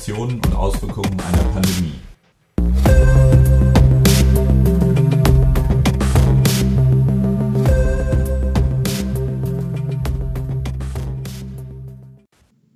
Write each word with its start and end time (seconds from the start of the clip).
Implikationen 0.00 0.36
und 0.36 0.56
Auswirkungen 0.56 1.16
einer 1.20 1.44
Pandemie. 1.52 1.92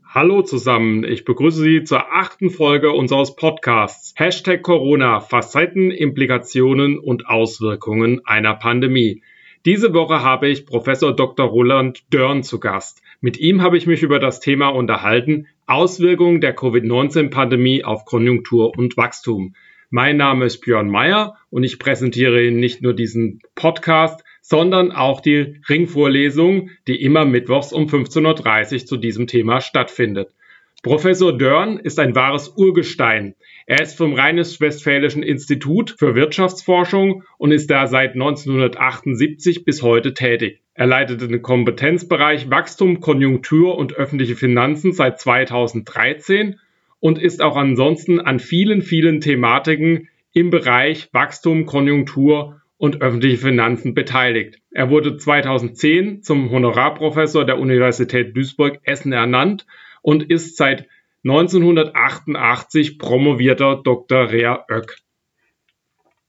Hallo 0.07 0.43
zusammen, 0.43 1.05
ich 1.05 1.25
begrüße 1.25 1.63
Sie 1.63 1.85
zur 1.85 2.13
achten 2.13 2.51
Folge 2.51 2.93
unseres 2.93 3.35
Podcasts 3.35 4.13
Hashtag 4.17 4.63
Corona, 4.63 5.21
Facetten, 5.21 5.91
Implikationen 5.91 6.99
und 6.99 7.27
Auswirkungen 7.27 8.21
einer 8.27 8.55
Pandemie. 8.55 9.23
Diese 9.65 9.95
Woche 9.95 10.23
habe 10.23 10.49
ich 10.49 10.67
Professor 10.67 11.17
Dr. 11.17 11.47
Roland 11.47 12.05
Dörn 12.13 12.43
zu 12.43 12.61
Gast. 12.61 13.01
Mit 13.23 13.39
ihm 13.39 13.63
habe 13.63 13.79
ich 13.79 13.87
mich 13.87 14.03
über 14.03 14.19
das 14.19 14.41
Thema 14.41 14.69
unterhalten, 14.69 15.47
Auswirkungen 15.67 16.41
der 16.41 16.55
Covid-19-Pandemie 16.55 17.85
auf 17.85 18.05
Konjunktur 18.05 18.77
und 18.77 18.97
Wachstum. 18.97 19.55
Mein 19.89 20.17
Name 20.17 20.45
ist 20.45 20.61
Björn 20.61 20.91
Meyer 20.91 21.37
und 21.51 21.65
ich 21.65 21.79
präsentiere 21.79 22.45
Ihnen 22.45 22.59
nicht 22.59 22.83
nur 22.83 22.95
diesen 22.95 23.41
Podcast, 23.55 24.25
sondern 24.43 24.93
auch 24.93 25.21
die 25.21 25.61
Ringvorlesung, 25.69 26.71
die 26.87 27.01
immer 27.01 27.25
mittwochs 27.25 27.73
um 27.73 27.87
15.30 27.87 28.73
Uhr 28.73 28.87
zu 28.87 28.97
diesem 28.99 29.27
Thema 29.27 29.61
stattfindet. 29.61 30.35
Professor 30.83 31.39
Dörn 31.39 31.79
ist 31.79 31.99
ein 31.99 32.15
wahres 32.15 32.49
Urgestein. 32.57 33.35
Er 33.67 33.81
ist 33.81 33.97
vom 33.97 34.13
Rheinisch-Westfälischen 34.13 35.23
Institut 35.23 35.95
für 35.99 36.15
Wirtschaftsforschung 36.15 37.23
und 37.39 37.53
ist 37.53 37.71
da 37.71 37.87
seit 37.87 38.13
1978 38.13 39.65
bis 39.65 39.83
heute 39.83 40.13
tätig. 40.13 40.64
Er 40.75 40.87
leitet 40.87 41.21
den 41.21 41.41
Kompetenzbereich 41.41 42.51
Wachstum, 42.51 43.01
Konjunktur 43.01 43.79
und 43.79 43.95
öffentliche 43.95 44.35
Finanzen 44.35 44.93
seit 44.93 45.21
2013 45.21 46.59
und 46.99 47.19
ist 47.19 47.43
auch 47.43 47.57
ansonsten 47.57 48.21
an 48.21 48.41
vielen, 48.41 48.83
vielen 48.83 49.21
Thematiken 49.21 50.09
im 50.33 50.51
Bereich 50.51 51.09
Wachstum, 51.13 51.65
Konjunktur 51.65 52.61
und 52.77 53.01
öffentliche 53.01 53.39
Finanzen 53.39 53.95
beteiligt. 53.95 54.59
Er 54.73 54.91
wurde 54.91 55.17
2010 55.17 56.23
zum 56.23 56.51
Honorarprofessor 56.51 57.45
der 57.45 57.61
Universität 57.61 58.37
Duisburg-Essen 58.37 59.13
ernannt 59.13 59.67
und 60.03 60.29
ist 60.29 60.57
seit 60.57 60.89
1988 61.23 62.99
promovierter 62.99 63.81
Dr. 63.83 64.31
Rea 64.31 64.65
Oeck. 64.69 64.99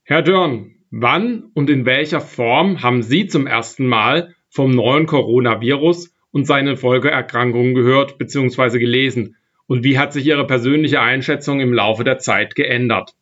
Herr 0.04 0.22
Dörn, 0.22 0.75
wann 0.92 1.52
und 1.54 1.70
in 1.70 1.86
welcher 1.86 2.22
Form 2.22 2.82
haben 2.82 3.02
Sie 3.02 3.28
zum 3.28 3.48
ersten 3.48 3.86
Mal 3.88 4.36
vom 4.50 4.72
neuen 4.72 5.06
Coronavirus 5.06 6.14
und 6.32 6.48
seinen 6.48 6.78
Folgeerkrankungen 6.78 7.76
gehört 7.76 8.18
bzw. 8.18 8.80
gelesen? 8.80 9.36
Und 9.68 9.84
wie 9.84 9.98
hat 9.98 10.14
sich 10.14 10.26
Ihre 10.28 10.46
persönliche 10.46 11.02
Einschätzung 11.02 11.60
im 11.60 11.74
Laufe 11.74 12.04
der 12.04 12.20
Zeit 12.20 12.56
geändert? 12.56 13.16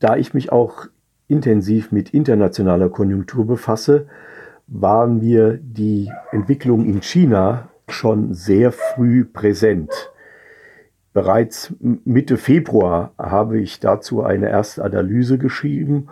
Da 0.00 0.16
ich 0.16 0.34
mich 0.34 0.52
auch 0.52 0.86
intensiv 1.28 1.92
mit 1.92 2.10
internationaler 2.10 2.88
Konjunktur 2.88 3.46
befasse, 3.46 4.08
war 4.66 5.06
mir 5.06 5.58
die 5.62 6.10
Entwicklung 6.30 6.84
in 6.84 7.02
China 7.02 7.70
schon 7.88 8.34
sehr 8.34 8.70
früh 8.70 9.24
präsent. 9.24 9.90
Bereits 11.14 11.74
Mitte 11.80 12.36
Februar 12.36 13.12
habe 13.18 13.58
ich 13.58 13.80
dazu 13.80 14.22
eine 14.22 14.50
erste 14.50 14.84
Analyse 14.84 15.38
geschrieben 15.38 16.08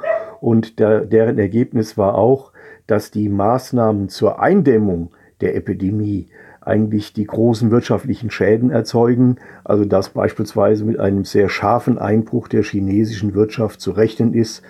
und 0.46 0.78
der, 0.78 1.00
deren 1.00 1.40
Ergebnis 1.40 1.98
war 1.98 2.14
auch, 2.14 2.52
dass 2.86 3.10
die 3.10 3.28
Maßnahmen 3.28 4.08
zur 4.08 4.40
Eindämmung 4.40 5.10
der 5.40 5.56
Epidemie 5.56 6.28
eigentlich 6.60 7.12
die 7.12 7.24
großen 7.24 7.72
wirtschaftlichen 7.72 8.30
Schäden 8.30 8.70
erzeugen, 8.70 9.38
also 9.64 9.84
dass 9.84 10.10
beispielsweise 10.10 10.84
mit 10.84 11.00
einem 11.00 11.24
sehr 11.24 11.48
scharfen 11.48 11.98
Einbruch 11.98 12.46
der 12.46 12.62
chinesischen 12.62 13.34
Wirtschaft 13.34 13.80
zu 13.80 13.90
rechnen 13.90 14.34
ist, 14.34 14.62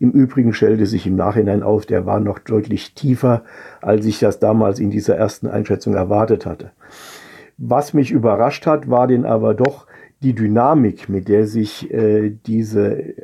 im 0.00 0.10
Übrigen 0.10 0.52
stellte 0.52 0.84
sich 0.84 1.06
im 1.06 1.16
Nachhinein 1.16 1.62
auf, 1.62 1.86
der 1.86 2.04
war 2.04 2.20
noch 2.20 2.38
deutlich 2.38 2.94
tiefer, 2.94 3.42
als 3.80 4.04
ich 4.04 4.18
das 4.18 4.38
damals 4.38 4.80
in 4.80 4.90
dieser 4.90 5.16
ersten 5.16 5.46
Einschätzung 5.46 5.94
erwartet 5.94 6.44
hatte. 6.44 6.72
Was 7.56 7.94
mich 7.94 8.10
überrascht 8.10 8.66
hat, 8.66 8.90
war 8.90 9.06
denn 9.06 9.24
aber 9.24 9.54
doch 9.54 9.86
die 10.22 10.34
Dynamik, 10.34 11.08
mit 11.08 11.28
der 11.28 11.46
sich 11.46 11.92
äh, 11.92 12.30
diese 12.46 13.14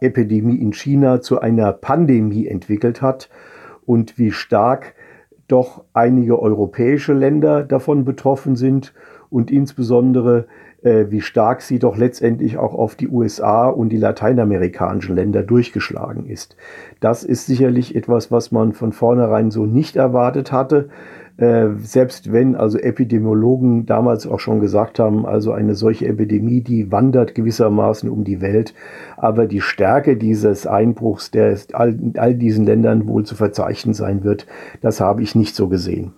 Epidemie 0.00 0.56
in 0.56 0.72
China 0.72 1.20
zu 1.20 1.40
einer 1.40 1.72
Pandemie 1.72 2.46
entwickelt 2.46 3.02
hat 3.02 3.28
und 3.86 4.18
wie 4.18 4.30
stark 4.30 4.94
doch 5.48 5.84
einige 5.94 6.40
europäische 6.40 7.12
Länder 7.12 7.64
davon 7.64 8.04
betroffen 8.04 8.54
sind 8.54 8.92
und 9.30 9.50
insbesondere 9.50 10.46
äh, 10.82 11.06
wie 11.10 11.20
stark 11.20 11.62
sie 11.62 11.78
doch 11.78 11.96
letztendlich 11.96 12.56
auch 12.56 12.74
auf 12.74 12.94
die 12.94 13.08
USA 13.08 13.66
und 13.66 13.88
die 13.88 13.96
lateinamerikanischen 13.96 15.16
Länder 15.16 15.42
durchgeschlagen 15.42 16.26
ist. 16.26 16.56
Das 17.00 17.24
ist 17.24 17.46
sicherlich 17.46 17.96
etwas, 17.96 18.30
was 18.30 18.52
man 18.52 18.72
von 18.72 18.92
vornherein 18.92 19.50
so 19.50 19.66
nicht 19.66 19.96
erwartet 19.96 20.52
hatte. 20.52 20.88
Äh, 21.38 21.76
selbst 21.78 22.32
wenn 22.32 22.56
also 22.56 22.78
Epidemiologen 22.78 23.86
damals 23.86 24.26
auch 24.26 24.40
schon 24.40 24.58
gesagt 24.58 24.98
haben, 24.98 25.24
also 25.24 25.52
eine 25.52 25.76
solche 25.76 26.06
Epidemie, 26.06 26.62
die 26.62 26.90
wandert 26.90 27.36
gewissermaßen 27.36 28.10
um 28.10 28.24
die 28.24 28.40
Welt, 28.40 28.74
aber 29.16 29.46
die 29.46 29.60
Stärke 29.60 30.16
dieses 30.16 30.66
Einbruchs, 30.66 31.30
der 31.30 31.56
in 31.78 32.14
all 32.16 32.34
diesen 32.34 32.66
Ländern 32.66 33.06
wohl 33.06 33.24
zu 33.24 33.36
verzeichnen 33.36 33.94
sein 33.94 34.24
wird, 34.24 34.48
das 34.80 35.00
habe 35.00 35.22
ich 35.22 35.36
nicht 35.36 35.54
so 35.54 35.68
gesehen. 35.68 36.12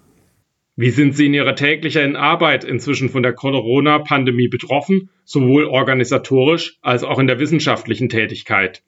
Wie 0.76 0.88
sind 0.88 1.14
Sie 1.14 1.26
in 1.26 1.34
Ihrer 1.34 1.54
täglichen 1.54 2.16
Arbeit 2.16 2.64
inzwischen 2.64 3.10
von 3.10 3.22
der 3.22 3.34
Corona-Pandemie 3.34 4.48
betroffen, 4.48 5.10
sowohl 5.26 5.66
organisatorisch 5.66 6.78
als 6.80 7.04
auch 7.04 7.18
in 7.18 7.26
der 7.26 7.38
wissenschaftlichen 7.38 8.08
Tätigkeit? 8.08 8.82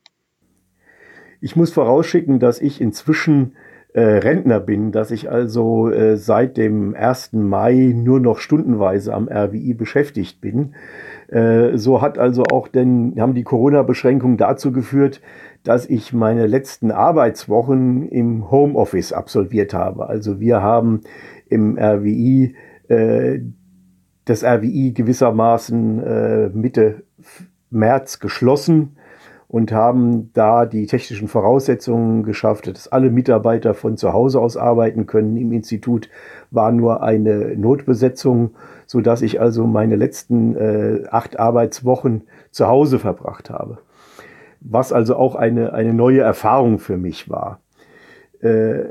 Ich 1.42 1.56
muss 1.56 1.72
vorausschicken, 1.72 2.38
dass 2.38 2.62
ich 2.62 2.80
inzwischen 2.80 3.52
äh, 3.94 4.00
Rentner 4.00 4.60
bin, 4.60 4.90
dass 4.90 5.10
ich 5.10 5.30
also 5.30 5.90
äh, 5.90 6.16
seit 6.16 6.56
dem 6.56 6.94
1. 6.94 7.32
Mai 7.34 7.92
nur 7.94 8.20
noch 8.20 8.38
stundenweise 8.38 9.12
am 9.12 9.28
RWI 9.28 9.74
beschäftigt 9.74 10.40
bin. 10.40 10.74
Äh, 11.28 11.76
so 11.76 12.00
hat 12.00 12.18
also 12.18 12.44
auch 12.44 12.68
denn, 12.68 13.14
haben 13.18 13.34
die 13.34 13.42
Corona-Beschränkungen 13.42 14.38
dazu 14.38 14.72
geführt, 14.72 15.20
dass 15.62 15.88
ich 15.88 16.12
meine 16.12 16.46
letzten 16.46 16.90
Arbeitswochen 16.90 18.08
im 18.08 18.50
Homeoffice 18.50 19.12
absolviert 19.12 19.74
habe. 19.74 20.08
Also 20.08 20.40
wir 20.40 20.62
haben 20.62 21.02
im 21.48 21.78
RWI 21.78 22.54
äh, 22.88 23.40
das 24.24 24.42
RWI 24.42 24.92
gewissermaßen 24.92 26.02
äh, 26.02 26.48
Mitte 26.50 27.02
März 27.70 28.20
geschlossen 28.20 28.96
und 29.52 29.70
haben 29.70 30.32
da 30.32 30.64
die 30.64 30.86
technischen 30.86 31.28
Voraussetzungen 31.28 32.22
geschafft, 32.22 32.66
dass 32.68 32.90
alle 32.90 33.10
Mitarbeiter 33.10 33.74
von 33.74 33.98
zu 33.98 34.14
Hause 34.14 34.40
aus 34.40 34.56
arbeiten 34.56 35.04
können. 35.04 35.36
Im 35.36 35.52
Institut 35.52 36.08
war 36.50 36.72
nur 36.72 37.02
eine 37.02 37.54
Notbesetzung, 37.54 38.52
so 38.86 39.02
dass 39.02 39.20
ich 39.20 39.42
also 39.42 39.66
meine 39.66 39.96
letzten 39.96 40.56
äh, 40.56 41.04
acht 41.10 41.38
Arbeitswochen 41.38 42.22
zu 42.50 42.66
Hause 42.66 42.98
verbracht 42.98 43.50
habe. 43.50 43.76
Was 44.62 44.90
also 44.90 45.16
auch 45.16 45.34
eine, 45.34 45.74
eine 45.74 45.92
neue 45.92 46.22
Erfahrung 46.22 46.78
für 46.78 46.96
mich 46.96 47.28
war. 47.28 47.60
Äh, 48.40 48.84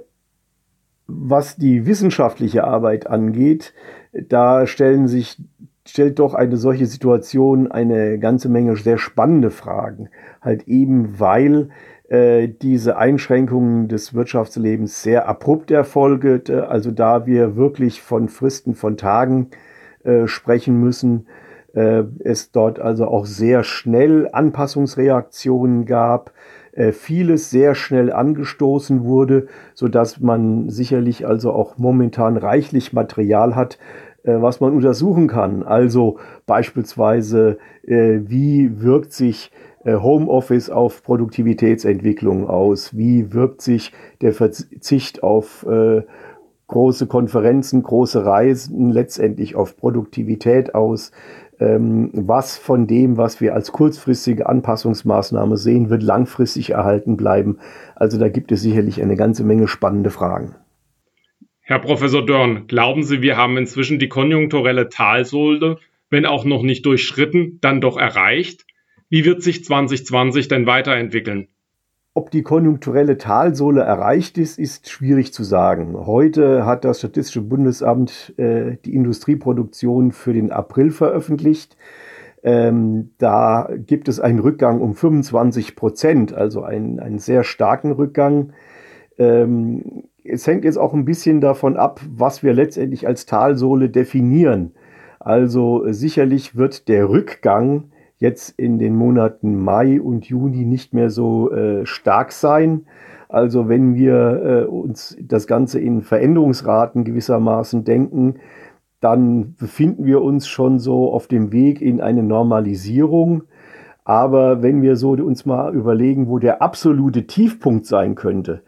was 1.07 1.55
die 1.55 1.87
wissenschaftliche 1.87 2.65
Arbeit 2.65 3.07
angeht, 3.07 3.73
da 4.13 4.67
stellen 4.67 5.07
sich, 5.07 5.41
stellt 5.87 6.19
doch 6.19 6.33
eine 6.33 6.57
solche 6.57 6.85
Situation 6.85 7.71
eine 7.71 8.19
ganze 8.19 8.49
Menge 8.49 8.75
sehr 8.75 8.97
spannende 8.97 9.49
Fragen. 9.49 10.09
Halt 10.41 10.67
eben, 10.67 11.19
weil 11.19 11.69
äh, 12.09 12.49
diese 12.49 12.97
Einschränkungen 12.97 13.87
des 13.87 14.13
Wirtschaftslebens 14.13 15.01
sehr 15.01 15.27
abrupt 15.27 15.71
erfolgte, 15.71 16.67
also 16.67 16.91
da 16.91 17.25
wir 17.25 17.55
wirklich 17.55 18.01
von 18.01 18.27
Fristen 18.27 18.75
von 18.75 18.97
Tagen 18.97 19.49
äh, 20.03 20.27
sprechen 20.27 20.79
müssen, 20.79 21.27
äh, 21.73 22.03
es 22.19 22.51
dort 22.51 22.79
also 22.79 23.07
auch 23.07 23.25
sehr 23.25 23.63
schnell 23.63 24.27
Anpassungsreaktionen 24.31 25.85
gab, 25.85 26.33
äh, 26.73 26.91
vieles 26.91 27.49
sehr 27.49 27.75
schnell 27.75 28.11
angestoßen 28.11 29.03
wurde, 29.03 29.47
so 29.73 29.87
dass 29.87 30.19
man 30.19 30.69
sicherlich 30.69 31.25
also 31.27 31.51
auch 31.51 31.77
momentan 31.77 32.37
reichlich 32.37 32.93
Material 32.93 33.55
hat, 33.55 33.77
was 34.23 34.59
man 34.59 34.73
untersuchen 34.73 35.27
kann. 35.27 35.63
Also 35.63 36.17
beispielsweise, 36.45 37.57
äh, 37.83 38.19
wie 38.23 38.81
wirkt 38.81 39.13
sich 39.13 39.51
Homeoffice 39.83 40.69
auf 40.69 41.01
Produktivitätsentwicklung 41.01 42.47
aus? 42.47 42.95
Wie 42.95 43.33
wirkt 43.33 43.63
sich 43.63 43.93
der 44.21 44.31
Verzicht 44.31 45.23
auf 45.23 45.65
große 46.67 47.07
Konferenzen, 47.07 47.81
große 47.81 48.23
Reisen 48.23 48.91
letztendlich 48.91 49.55
auf 49.55 49.77
Produktivität 49.77 50.75
aus? 50.75 51.11
Ähm, 51.61 52.09
was 52.13 52.57
von 52.57 52.87
dem, 52.87 53.17
was 53.17 53.39
wir 53.39 53.53
als 53.53 53.71
kurzfristige 53.71 54.49
Anpassungsmaßnahme 54.49 55.57
sehen, 55.57 55.91
wird 55.91 56.01
langfristig 56.01 56.71
erhalten 56.71 57.17
bleiben. 57.17 57.59
Also 57.95 58.17
da 58.17 58.29
gibt 58.29 58.51
es 58.51 58.63
sicherlich 58.63 59.01
eine 59.01 59.15
ganze 59.15 59.43
Menge 59.43 59.67
spannende 59.67 60.09
Fragen. 60.09 60.55
Herr 61.61 61.79
Professor 61.79 62.25
Dörn, 62.25 62.67
glauben 62.67 63.03
Sie, 63.03 63.21
wir 63.21 63.37
haben 63.37 63.57
inzwischen 63.57 63.99
die 63.99 64.09
konjunkturelle 64.09 64.89
Talsohle 64.89 65.77
wenn 66.11 66.25
auch 66.27 66.45
noch 66.45 66.61
nicht 66.61 66.85
durchschritten, 66.85 67.57
dann 67.61 67.81
doch 67.81 67.97
erreicht? 67.97 68.67
Wie 69.09 69.25
wird 69.25 69.41
sich 69.41 69.63
2020 69.63 70.47
denn 70.47 70.67
weiterentwickeln? 70.67 71.47
Ob 72.13 72.29
die 72.29 72.43
konjunkturelle 72.43 73.17
Talsohle 73.17 73.81
erreicht 73.81 74.37
ist, 74.37 74.59
ist 74.59 74.89
schwierig 74.89 75.33
zu 75.33 75.43
sagen. 75.43 75.95
Heute 76.05 76.65
hat 76.65 76.83
das 76.83 76.99
Statistische 76.99 77.41
Bundesamt 77.41 78.33
äh, 78.37 78.75
die 78.83 78.93
Industrieproduktion 78.93 80.11
für 80.11 80.33
den 80.33 80.51
April 80.51 80.91
veröffentlicht. 80.91 81.77
Ähm, 82.43 83.11
da 83.17 83.69
gibt 83.77 84.09
es 84.09 84.19
einen 84.19 84.39
Rückgang 84.39 84.81
um 84.81 84.93
25 84.93 85.77
Prozent, 85.77 86.33
also 86.33 86.63
einen, 86.63 86.99
einen 86.99 87.19
sehr 87.19 87.45
starken 87.45 87.93
Rückgang. 87.93 88.51
Ähm, 89.17 90.03
es 90.23 90.47
hängt 90.47 90.65
jetzt 90.65 90.77
auch 90.77 90.93
ein 90.93 91.05
bisschen 91.05 91.41
davon 91.41 91.77
ab, 91.77 91.99
was 92.15 92.43
wir 92.43 92.53
letztendlich 92.53 93.07
als 93.07 93.25
Talsohle 93.25 93.89
definieren. 93.89 94.71
Also 95.19 95.83
sicherlich 95.91 96.55
wird 96.55 96.87
der 96.87 97.09
Rückgang 97.09 97.91
jetzt 98.17 98.57
in 98.57 98.79
den 98.79 98.95
Monaten 98.95 99.55
Mai 99.63 99.99
und 99.99 100.25
Juni 100.25 100.65
nicht 100.65 100.93
mehr 100.93 101.09
so 101.09 101.51
äh, 101.51 101.85
stark 101.85 102.31
sein. 102.31 102.85
Also 103.29 103.69
wenn 103.69 103.95
wir 103.95 104.41
äh, 104.43 104.65
uns 104.65 105.17
das 105.21 105.47
Ganze 105.47 105.79
in 105.79 106.01
Veränderungsraten 106.01 107.03
gewissermaßen 107.03 107.83
denken, 107.83 108.35
dann 108.99 109.55
befinden 109.55 110.05
wir 110.05 110.21
uns 110.21 110.47
schon 110.47 110.77
so 110.77 111.11
auf 111.11 111.27
dem 111.27 111.51
Weg 111.51 111.81
in 111.81 112.01
eine 112.01 112.21
Normalisierung. 112.21 113.43
Aber 114.03 114.61
wenn 114.61 114.81
wir 114.81 114.95
so 114.95 115.11
uns 115.11 115.45
mal 115.45 115.73
überlegen, 115.73 116.27
wo 116.27 116.39
der 116.39 116.61
absolute 116.61 117.25
Tiefpunkt 117.25 117.85
sein 117.85 118.15
könnte, 118.15 118.61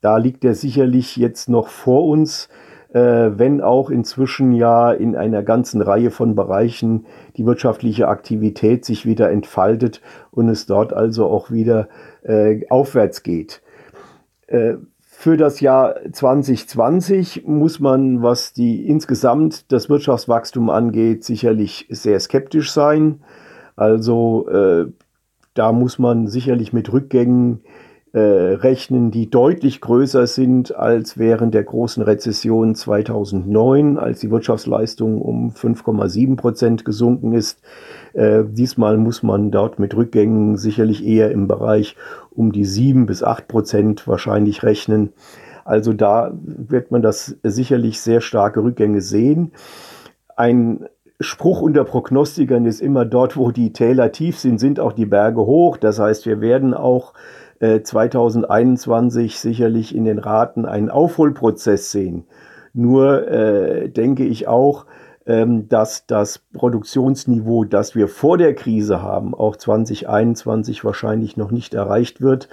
da 0.00 0.16
liegt 0.16 0.44
er 0.44 0.54
sicherlich 0.54 1.16
jetzt 1.16 1.48
noch 1.48 1.68
vor 1.68 2.06
uns 2.06 2.48
äh, 2.92 3.38
wenn 3.38 3.60
auch 3.60 3.90
inzwischen 3.90 4.52
ja 4.52 4.92
in 4.92 5.16
einer 5.16 5.42
ganzen 5.42 5.80
Reihe 5.80 6.10
von 6.10 6.34
Bereichen 6.34 7.06
die 7.36 7.46
wirtschaftliche 7.46 8.08
Aktivität 8.08 8.84
sich 8.84 9.06
wieder 9.06 9.30
entfaltet 9.30 10.00
und 10.30 10.48
es 10.48 10.66
dort 10.66 10.92
also 10.92 11.26
auch 11.26 11.50
wieder 11.50 11.88
äh, 12.22 12.66
aufwärts 12.68 13.22
geht. 13.22 13.62
Äh, 14.46 14.74
für 14.98 15.36
das 15.36 15.60
Jahr 15.60 15.96
2020 16.10 17.44
muss 17.46 17.78
man, 17.78 18.22
was 18.22 18.54
die 18.54 18.88
insgesamt 18.88 19.70
das 19.70 19.90
Wirtschaftswachstum 19.90 20.70
angeht, 20.70 21.24
sicherlich 21.24 21.86
sehr 21.90 22.18
skeptisch 22.18 22.72
sein. 22.72 23.20
Also 23.76 24.48
äh, 24.48 24.86
da 25.52 25.72
muss 25.72 25.98
man 25.98 26.26
sicherlich 26.26 26.72
mit 26.72 26.90
Rückgängen 26.92 27.60
rechnen, 28.18 29.10
die 29.10 29.30
deutlich 29.30 29.80
größer 29.80 30.26
sind 30.26 30.74
als 30.74 31.16
während 31.16 31.54
der 31.54 31.62
großen 31.62 32.02
Rezession 32.02 32.74
2009, 32.74 33.98
als 33.98 34.20
die 34.20 34.30
Wirtschaftsleistung 34.30 35.22
um 35.22 35.50
5,7 35.50 36.36
Prozent 36.36 36.84
gesunken 36.84 37.32
ist. 37.32 37.60
Äh, 38.12 38.42
diesmal 38.48 38.96
muss 38.96 39.22
man 39.22 39.52
dort 39.52 39.78
mit 39.78 39.94
Rückgängen 39.94 40.56
sicherlich 40.56 41.06
eher 41.06 41.30
im 41.30 41.46
Bereich 41.46 41.96
um 42.30 42.50
die 42.50 42.64
7 42.64 43.06
bis 43.06 43.22
8 43.22 43.46
Prozent 43.46 44.08
wahrscheinlich 44.08 44.62
rechnen. 44.64 45.12
Also 45.64 45.92
da 45.92 46.32
wird 46.42 46.90
man 46.90 47.02
das 47.02 47.36
sicherlich 47.44 48.00
sehr 48.00 48.20
starke 48.20 48.64
Rückgänge 48.64 49.02
sehen. 49.02 49.52
Ein 50.36 50.86
Spruch 51.20 51.60
unter 51.60 51.84
Prognostikern 51.84 52.64
ist 52.64 52.80
immer 52.80 53.04
dort, 53.04 53.36
wo 53.36 53.50
die 53.50 53.72
Täler 53.72 54.10
tief 54.10 54.38
sind, 54.38 54.58
sind 54.58 54.80
auch 54.80 54.92
die 54.92 55.06
Berge 55.06 55.42
hoch. 55.42 55.76
Das 55.76 55.98
heißt, 55.98 56.24
wir 56.24 56.40
werden 56.40 56.72
auch 56.72 57.12
2021 57.60 59.34
äh, 59.34 59.36
sicherlich 59.36 59.94
in 59.94 60.04
den 60.04 60.18
Raten 60.18 60.64
einen 60.64 60.88
Aufholprozess 60.88 61.90
sehen. 61.90 62.24
Nur 62.72 63.28
äh, 63.28 63.90
denke 63.90 64.24
ich 64.24 64.48
auch, 64.48 64.86
ähm, 65.26 65.68
dass 65.68 66.06
das 66.06 66.38
Produktionsniveau, 66.38 67.64
das 67.64 67.94
wir 67.94 68.08
vor 68.08 68.38
der 68.38 68.54
Krise 68.54 69.02
haben, 69.02 69.34
auch 69.34 69.56
2021 69.56 70.84
wahrscheinlich 70.84 71.36
noch 71.36 71.50
nicht 71.50 71.74
erreicht 71.74 72.22
wird 72.22 72.48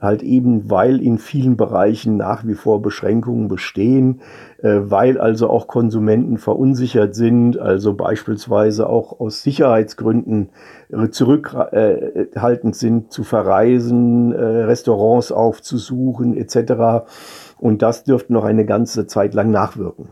halt 0.00 0.22
eben, 0.22 0.70
weil 0.70 1.00
in 1.00 1.18
vielen 1.18 1.56
Bereichen 1.56 2.16
nach 2.16 2.46
wie 2.46 2.54
vor 2.54 2.82
Beschränkungen 2.82 3.48
bestehen, 3.48 4.20
äh, 4.62 4.78
weil 4.82 5.18
also 5.18 5.48
auch 5.48 5.68
Konsumenten 5.68 6.38
verunsichert 6.38 7.14
sind, 7.14 7.58
also 7.58 7.94
beispielsweise 7.94 8.88
auch 8.88 9.20
aus 9.20 9.42
Sicherheitsgründen 9.42 10.50
äh, 10.90 11.08
zurückhaltend 11.08 12.76
sind 12.76 13.12
zu 13.12 13.24
verreisen, 13.24 14.32
äh, 14.32 14.38
Restaurants 14.38 15.32
aufzusuchen 15.32 16.36
etc. 16.36 17.06
Und 17.58 17.82
das 17.82 18.04
dürfte 18.04 18.32
noch 18.32 18.44
eine 18.44 18.66
ganze 18.66 19.06
Zeit 19.06 19.34
lang 19.34 19.50
nachwirken. 19.50 20.10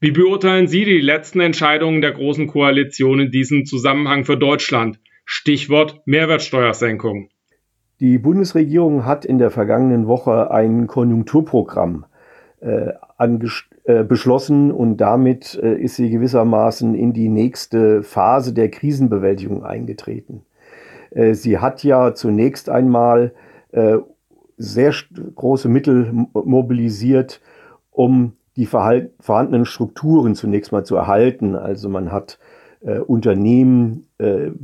Wie 0.00 0.10
beurteilen 0.10 0.66
Sie 0.66 0.84
die 0.84 1.00
letzten 1.00 1.40
Entscheidungen 1.40 2.02
der 2.02 2.12
Großen 2.12 2.46
Koalition 2.46 3.20
in 3.20 3.30
diesem 3.30 3.64
Zusammenhang 3.64 4.26
für 4.26 4.36
Deutschland? 4.36 4.98
Stichwort 5.24 6.02
Mehrwertsteuersenkung. 6.04 7.30
Die 8.00 8.18
Bundesregierung 8.18 9.04
hat 9.04 9.24
in 9.24 9.38
der 9.38 9.50
vergangenen 9.50 10.08
Woche 10.08 10.50
ein 10.50 10.86
Konjunkturprogramm 10.88 12.06
äh, 12.60 12.92
äh, 13.84 14.02
beschlossen 14.02 14.72
und 14.72 14.96
damit 14.96 15.58
äh, 15.62 15.74
ist 15.74 15.96
sie 15.96 16.10
gewissermaßen 16.10 16.94
in 16.94 17.12
die 17.12 17.28
nächste 17.28 18.02
Phase 18.02 18.52
der 18.52 18.70
Krisenbewältigung 18.70 19.64
eingetreten. 19.64 20.42
Äh, 21.10 21.34
sie 21.34 21.58
hat 21.58 21.84
ja 21.84 22.14
zunächst 22.14 22.68
einmal 22.68 23.32
äh, 23.72 23.98
sehr 24.56 24.92
große 25.34 25.68
Mittel 25.68 26.26
mobilisiert, 26.32 27.40
um 27.90 28.32
die 28.56 28.66
vorhandenen 28.66 29.64
Strukturen 29.64 30.34
zunächst 30.34 30.72
mal 30.72 30.84
zu 30.84 30.96
erhalten. 30.96 31.56
Also 31.56 31.88
man 31.88 32.12
hat 32.12 32.38
äh, 32.80 32.98
Unternehmen 32.98 34.06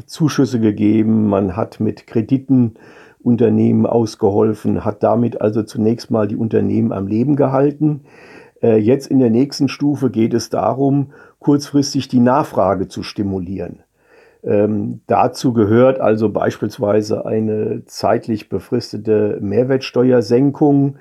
Zuschüsse 0.06 0.60
gegeben, 0.60 1.26
man 1.26 1.56
hat 1.56 1.80
mit 1.80 2.06
Krediten 2.06 2.74
Unternehmen 3.22 3.86
ausgeholfen, 3.86 4.84
hat 4.84 5.02
damit 5.02 5.40
also 5.40 5.62
zunächst 5.62 6.10
mal 6.10 6.26
die 6.26 6.36
Unternehmen 6.36 6.92
am 6.92 7.06
Leben 7.06 7.36
gehalten. 7.36 8.02
Äh, 8.62 8.76
jetzt 8.78 9.06
in 9.06 9.18
der 9.18 9.30
nächsten 9.30 9.68
Stufe 9.68 10.10
geht 10.10 10.34
es 10.34 10.50
darum, 10.50 11.12
kurzfristig 11.38 12.08
die 12.08 12.20
Nachfrage 12.20 12.88
zu 12.88 13.02
stimulieren. 13.02 13.82
Ähm, 14.42 15.00
dazu 15.06 15.52
gehört 15.52 16.00
also 16.00 16.30
beispielsweise 16.30 17.26
eine 17.26 17.84
zeitlich 17.84 18.48
befristete 18.48 19.38
Mehrwertsteuersenkung. 19.40 20.96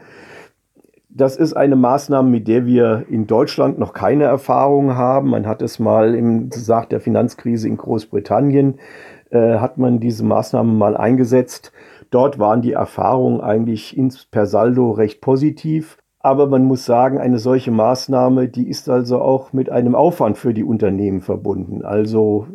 Das 1.10 1.38
ist 1.38 1.54
eine 1.54 1.76
Maßnahme, 1.76 2.30
mit 2.30 2.48
der 2.48 2.66
wir 2.66 3.06
in 3.10 3.28
Deutschland 3.28 3.80
noch 3.80 3.94
keine 3.94 4.26
Erfahrung 4.26 4.96
haben. 4.96 5.30
Man 5.30 5.48
hat 5.48 5.62
es 5.62 5.80
mal 5.80 6.16
im 6.16 6.50
gesagt 6.50 6.92
der 6.92 7.00
Finanzkrise 7.00 7.68
in 7.68 7.78
Großbritannien 7.78 8.76
äh, 9.32 9.58
hat 9.58 9.78
man 9.78 10.00
diese 10.00 10.26
Maßnahme 10.26 10.72
mal 10.74 10.98
eingesetzt. 10.98 11.72
Dort 12.10 12.40
waren 12.40 12.62
die 12.62 12.74
Erfahrungen 12.74 13.42
eigentlich 13.42 13.98
ins 13.98 14.26
per 14.26 14.46
Saldo 14.46 14.92
recht 14.92 15.22
positiv. 15.22 15.98
Aber 16.22 16.48
man 16.48 16.66
muss 16.66 16.86
sagen, 16.86 17.18
eine 17.18 17.40
solche 17.40 17.72
Maßnahme, 17.72 18.50
die 18.50 18.68
ist 18.68 18.90
also 18.90 19.22
auch 19.22 19.54
mit 19.54 19.70
einem 19.70 19.96
Aufwand 19.96 20.38
für 20.38 20.54
die 20.54 20.66
Unternehmen 20.66 21.22
verbunden. 21.22 21.84
Also 21.84 22.48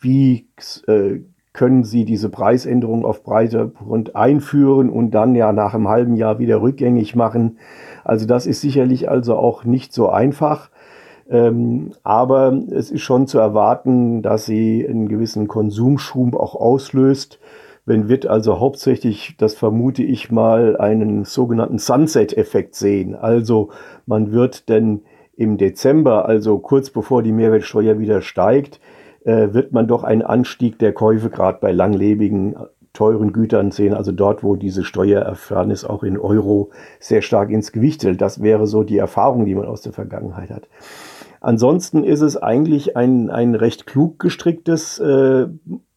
wie 0.00 0.48
äh, 0.86 1.20
können 1.54 1.84
sie 1.84 2.04
diese 2.04 2.28
Preisänderung 2.28 3.06
auf 3.06 3.22
breiter 3.22 3.68
Grund 3.68 4.14
einführen 4.14 4.90
und 4.90 5.12
dann 5.12 5.34
ja 5.34 5.52
nach 5.52 5.72
einem 5.72 5.88
halben 5.88 6.16
Jahr 6.16 6.38
wieder 6.38 6.60
rückgängig 6.60 7.16
machen? 7.16 7.58
Also 8.04 8.26
das 8.26 8.46
ist 8.46 8.60
sicherlich 8.60 9.08
also 9.08 9.36
auch 9.36 9.64
nicht 9.64 9.94
so 9.94 10.10
einfach. 10.10 10.70
Ähm, 11.28 11.92
aber 12.04 12.52
es 12.70 12.90
ist 12.90 13.00
schon 13.00 13.26
zu 13.26 13.38
erwarten, 13.38 14.20
dass 14.20 14.44
sie 14.44 14.86
einen 14.86 15.08
gewissen 15.08 15.48
Konsumschub 15.48 16.36
auch 16.36 16.54
auslöst. 16.54 17.40
Wenn 17.86 18.08
wird 18.08 18.26
also 18.26 18.58
hauptsächlich, 18.58 19.36
das 19.38 19.54
vermute 19.54 20.02
ich 20.02 20.30
mal, 20.30 20.76
einen 20.76 21.24
sogenannten 21.24 21.78
Sunset-Effekt 21.78 22.74
sehen. 22.74 23.14
Also 23.14 23.70
man 24.06 24.32
wird 24.32 24.68
denn 24.68 25.02
im 25.36 25.56
Dezember, 25.56 26.26
also 26.26 26.58
kurz 26.58 26.90
bevor 26.90 27.22
die 27.22 27.32
Mehrwertsteuer 27.32 28.00
wieder 28.00 28.22
steigt, 28.22 28.80
äh, 29.24 29.54
wird 29.54 29.72
man 29.72 29.86
doch 29.86 30.02
einen 30.02 30.22
Anstieg 30.22 30.78
der 30.80 30.92
Käufe 30.92 31.30
gerade 31.30 31.58
bei 31.60 31.70
langlebigen 31.70 32.56
teuren 32.92 33.32
Gütern 33.32 33.70
sehen, 33.70 33.94
also 33.94 34.10
dort, 34.10 34.42
wo 34.42 34.56
diese 34.56 34.82
Steuererfahrnis 34.82 35.84
auch 35.84 36.02
in 36.02 36.18
Euro 36.18 36.70
sehr 36.98 37.20
stark 37.22 37.50
ins 37.50 37.70
Gewicht 37.70 38.02
hält. 38.02 38.20
Das 38.20 38.42
wäre 38.42 38.66
so 38.66 38.82
die 38.82 38.96
Erfahrung, 38.96 39.44
die 39.44 39.54
man 39.54 39.66
aus 39.66 39.82
der 39.82 39.92
Vergangenheit 39.92 40.50
hat. 40.50 40.66
Ansonsten 41.40 42.02
ist 42.02 42.22
es 42.22 42.36
eigentlich 42.36 42.96
ein, 42.96 43.30
ein 43.30 43.54
recht 43.54 43.86
klug 43.86 44.18
gestricktes 44.18 44.98
äh, 44.98 45.46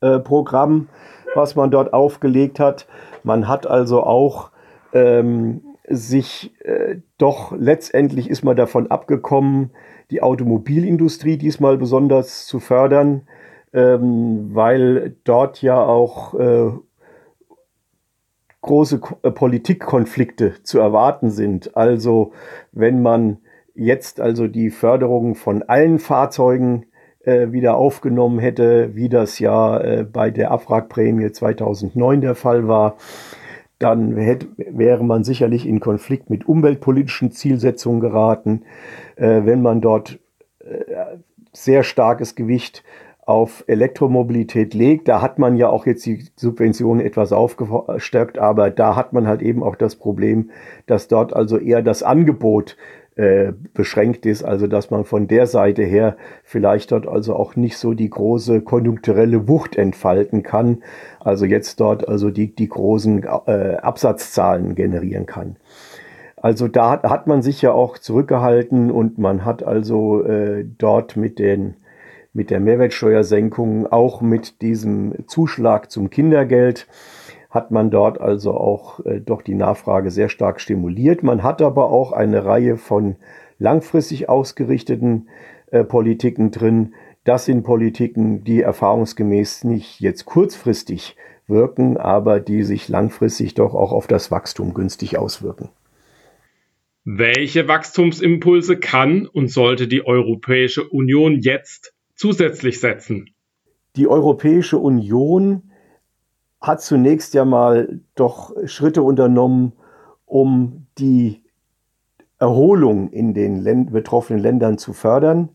äh, 0.01 0.19
Programm 0.19 0.89
was 1.35 1.55
man 1.55 1.71
dort 1.71 1.93
aufgelegt 1.93 2.59
hat. 2.59 2.87
Man 3.23 3.47
hat 3.47 3.67
also 3.67 4.03
auch 4.03 4.51
ähm, 4.93 5.61
sich 5.87 6.53
äh, 6.63 6.97
doch 7.17 7.51
letztendlich 7.57 8.29
ist 8.29 8.43
man 8.43 8.55
davon 8.55 8.91
abgekommen, 8.91 9.71
die 10.11 10.21
Automobilindustrie 10.21 11.37
diesmal 11.37 11.77
besonders 11.77 12.45
zu 12.45 12.59
fördern, 12.59 13.27
ähm, 13.73 14.49
weil 14.53 15.15
dort 15.23 15.61
ja 15.61 15.83
auch 15.83 16.33
äh, 16.33 16.71
große 18.61 19.01
äh, 19.23 19.31
Politikkonflikte 19.31 20.63
zu 20.63 20.79
erwarten 20.79 21.29
sind. 21.29 21.75
Also 21.77 22.33
wenn 22.71 23.01
man 23.01 23.37
jetzt 23.75 24.19
also 24.19 24.47
die 24.47 24.69
Förderung 24.69 25.35
von 25.35 25.63
allen 25.63 25.99
Fahrzeugen 25.99 26.85
äh, 27.23 27.51
wieder 27.51 27.77
aufgenommen 27.77 28.39
hätte, 28.39 28.95
wie 28.95 29.09
das 29.09 29.39
ja 29.39 29.79
äh, 29.79 30.03
bei 30.03 30.31
der 30.31 30.51
Abwrackprämie 30.51 31.31
2009 31.31 32.21
der 32.21 32.35
Fall 32.35 32.67
war, 32.67 32.97
dann 33.77 34.17
hätte, 34.17 34.47
wäre 34.57 35.03
man 35.03 35.23
sicherlich 35.23 35.65
in 35.67 35.79
Konflikt 35.79 36.29
mit 36.29 36.47
umweltpolitischen 36.47 37.31
Zielsetzungen 37.31 38.01
geraten. 38.01 38.63
Äh, 39.15 39.41
wenn 39.45 39.61
man 39.61 39.81
dort 39.81 40.19
äh, 40.59 41.17
sehr 41.53 41.83
starkes 41.83 42.35
Gewicht 42.35 42.83
auf 43.29 43.63
Elektromobilität 43.67 44.73
legt. 44.73 45.07
Da 45.07 45.21
hat 45.21 45.37
man 45.37 45.55
ja 45.55 45.69
auch 45.69 45.85
jetzt 45.85 46.03
die 46.07 46.25
Subventionen 46.35 47.05
etwas 47.05 47.31
aufgestockt, 47.31 48.39
aber 48.39 48.71
da 48.71 48.95
hat 48.95 49.13
man 49.13 49.27
halt 49.27 49.43
eben 49.43 49.61
auch 49.61 49.75
das 49.75 49.95
Problem, 49.97 50.49
dass 50.87 51.07
dort 51.07 51.35
also 51.35 51.59
eher 51.59 51.83
das 51.83 52.01
Angebot 52.01 52.75
äh, 53.19 53.51
beschränkt 53.73 54.25
ist, 54.25 54.43
also 54.43 54.65
dass 54.67 54.91
man 54.91 55.03
von 55.03 55.27
der 55.27 55.45
Seite 55.45 55.83
her 55.83 56.15
vielleicht 56.43 56.93
dort 56.93 57.05
also 57.05 57.35
auch 57.35 57.57
nicht 57.57 57.77
so 57.77 57.93
die 57.93 58.09
große 58.09 58.61
konjunkturelle 58.61 59.49
Wucht 59.49 59.75
entfalten 59.75 60.41
kann, 60.41 60.83
also 61.19 61.43
jetzt 61.43 61.81
dort 61.81 62.07
also 62.07 62.29
die, 62.29 62.55
die 62.55 62.69
großen 62.69 63.25
äh, 63.45 63.75
Absatzzahlen 63.81 64.73
generieren 64.73 65.25
kann. 65.25 65.57
Also 66.37 66.69
da 66.69 66.91
hat, 66.91 67.03
hat 67.03 67.27
man 67.27 67.41
sich 67.41 67.61
ja 67.61 67.73
auch 67.73 67.97
zurückgehalten 67.97 68.89
und 68.89 69.17
man 69.17 69.43
hat 69.43 69.63
also 69.63 70.23
äh, 70.23 70.65
dort 70.77 71.17
mit 71.17 71.39
den 71.39 71.75
mit 72.31 72.51
der 72.51 72.61
Mehrwertsteuersenkung, 72.61 73.87
auch 73.87 74.21
mit 74.21 74.61
diesem 74.61 75.27
Zuschlag 75.27 75.91
zum 75.91 76.09
Kindergeld, 76.09 76.87
hat 77.49 77.71
man 77.71 77.89
dort 77.89 78.21
also 78.21 78.53
auch 78.53 79.03
äh, 79.05 79.19
doch 79.19 79.41
die 79.41 79.55
Nachfrage 79.55 80.11
sehr 80.11 80.29
stark 80.29 80.61
stimuliert. 80.61 81.23
Man 81.23 81.43
hat 81.43 81.61
aber 81.61 81.89
auch 81.89 82.11
eine 82.11 82.45
Reihe 82.45 82.77
von 82.77 83.15
langfristig 83.57 84.29
ausgerichteten 84.29 85.29
äh, 85.71 85.83
Politiken 85.83 86.51
drin. 86.51 86.93
Das 87.23 87.45
sind 87.45 87.63
Politiken, 87.63 88.43
die 88.43 88.61
erfahrungsgemäß 88.61 89.63
nicht 89.63 89.99
jetzt 89.99 90.25
kurzfristig 90.25 91.15
wirken, 91.47 91.97
aber 91.97 92.39
die 92.39 92.63
sich 92.63 92.87
langfristig 92.87 93.55
doch 93.55 93.73
auch 93.73 93.91
auf 93.91 94.07
das 94.07 94.29
Wachstum 94.29 94.73
günstig 94.73 95.17
auswirken. 95.17 95.69
Welche 97.03 97.67
Wachstumsimpulse 97.67 98.77
kann 98.77 99.25
und 99.25 99.49
sollte 99.49 99.87
die 99.87 100.05
Europäische 100.05 100.87
Union 100.87 101.39
jetzt 101.39 101.95
zusätzlich 102.13 102.79
setzen? 102.79 103.31
Die 103.95 104.07
Europäische 104.07 104.77
Union 104.77 105.68
hat 106.61 106.81
zunächst 106.81 107.33
ja 107.33 107.45
mal 107.45 107.99
doch 108.15 108.53
Schritte 108.65 109.01
unternommen, 109.01 109.73
um 110.25 110.85
die 110.97 111.43
Erholung 112.37 113.09
in 113.09 113.33
den 113.33 113.57
Länd 113.57 113.91
betroffenen 113.91 114.41
Ländern 114.41 114.77
zu 114.77 114.93
fördern, 114.93 115.49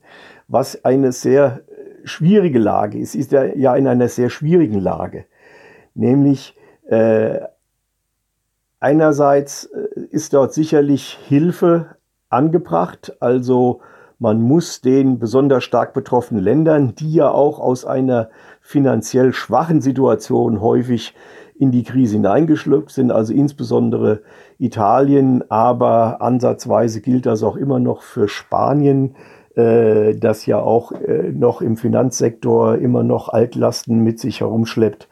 was 0.49 0.85
eine 0.85 1.13
sehr 1.13 1.63
schwierige 2.05 2.59
Lage 2.59 2.99
ist, 2.99 3.15
ist 3.15 3.33
ja, 3.33 3.45
ja 3.45 3.75
in 3.77 3.87
einer 3.87 4.09
sehr 4.09 4.29
schwierigen 4.29 4.79
Lage. 4.79 5.25
Nämlich 5.95 6.57
äh, 6.87 7.41
einerseits 8.81 9.65
äh, 9.65 10.01
ist 10.11 10.35
dort 10.35 10.53
sicherlich 10.53 11.19
Hilfe 11.27 11.97
angebracht, 12.29 13.17
also 13.21 13.81
man 14.19 14.41
muss 14.43 14.81
den 14.81 15.19
besonders 15.19 15.65
stark 15.65 15.93
betroffenen 15.93 16.43
Ländern, 16.43 16.95
die 16.95 17.15
ja 17.15 17.31
auch 17.31 17.59
aus 17.59 17.85
einer 17.85 18.31
finanziell 18.61 19.33
schwachen 19.33 19.81
Situation 19.81 20.61
häufig 20.61 21.15
in 21.57 21.71
die 21.71 21.85
Krise 21.85 22.17
hineingeschlüpft 22.17 22.91
sind, 22.91 23.13
also 23.13 23.33
insbesondere 23.33 24.23
Italien, 24.59 25.49
aber 25.51 26.21
ansatzweise 26.21 27.01
gilt 27.01 27.27
das 27.27 27.43
auch 27.43 27.57
immer 27.57 27.79
noch 27.79 28.03
für 28.03 28.29
Spanien, 28.29 29.15
äh, 29.55 30.15
das 30.17 30.47
ja 30.47 30.59
auch 30.61 30.93
äh, 30.93 31.31
noch 31.33 31.61
im 31.61 31.77
Finanzsektor 31.77 32.77
immer 32.77 33.03
noch 33.03 33.29
Altlasten 33.29 34.01
mit 34.01 34.19
sich 34.19 34.41
herumschleppt. 34.41 35.09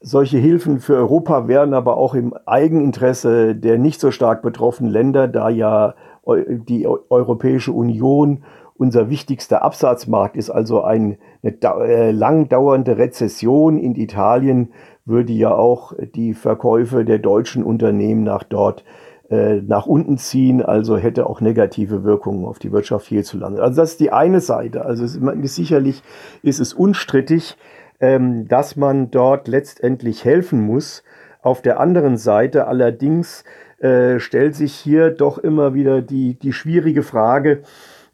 Solche 0.00 0.38
Hilfen 0.38 0.80
für 0.80 0.96
Europa 0.96 1.46
wären 1.46 1.74
aber 1.74 1.96
auch 1.96 2.14
im 2.14 2.34
Eigeninteresse 2.44 3.54
der 3.54 3.78
nicht 3.78 4.00
so 4.00 4.10
stark 4.10 4.42
betroffenen 4.42 4.90
Länder, 4.90 5.28
da 5.28 5.48
ja 5.48 5.94
die 6.26 6.86
Europäische 6.86 7.72
Union 7.72 8.44
unser 8.74 9.10
wichtigster 9.10 9.62
Absatzmarkt 9.62 10.36
ist, 10.36 10.50
also 10.50 10.82
eine 10.82 11.18
äh, 11.42 12.10
lang 12.10 12.48
dauernde 12.48 12.98
Rezession 12.98 13.78
in 13.78 13.94
Italien 13.94 14.72
würde 15.04 15.32
ja 15.32 15.54
auch 15.54 15.92
die 16.14 16.34
Verkäufe 16.34 17.04
der 17.04 17.18
deutschen 17.18 17.62
Unternehmen 17.62 18.24
nach 18.24 18.42
dort 18.42 18.84
äh, 19.30 19.62
nach 19.62 19.86
unten 19.86 20.18
ziehen, 20.18 20.62
also 20.62 20.96
hätte 20.96 21.26
auch 21.26 21.40
negative 21.40 22.04
Wirkungen 22.04 22.44
auf 22.44 22.58
die 22.58 22.70
Wirtschaft 22.70 23.06
hierzulande. 23.06 23.62
Also 23.62 23.80
das 23.80 23.92
ist 23.92 24.00
die 24.00 24.12
eine 24.12 24.40
Seite. 24.40 24.84
Also 24.84 25.04
es 25.04 25.16
ist, 25.16 25.54
sicherlich 25.54 26.02
ist 26.42 26.60
es 26.60 26.74
unstrittig, 26.74 27.56
ähm, 28.00 28.46
dass 28.48 28.76
man 28.76 29.10
dort 29.10 29.48
letztendlich 29.48 30.24
helfen 30.24 30.60
muss. 30.60 31.02
Auf 31.40 31.62
der 31.62 31.80
anderen 31.80 32.16
Seite 32.16 32.66
allerdings 32.66 33.44
äh, 33.82 34.20
stellt 34.20 34.54
sich 34.54 34.74
hier 34.74 35.10
doch 35.10 35.38
immer 35.38 35.74
wieder 35.74 36.02
die, 36.02 36.38
die 36.38 36.52
schwierige 36.52 37.02
Frage, 37.02 37.62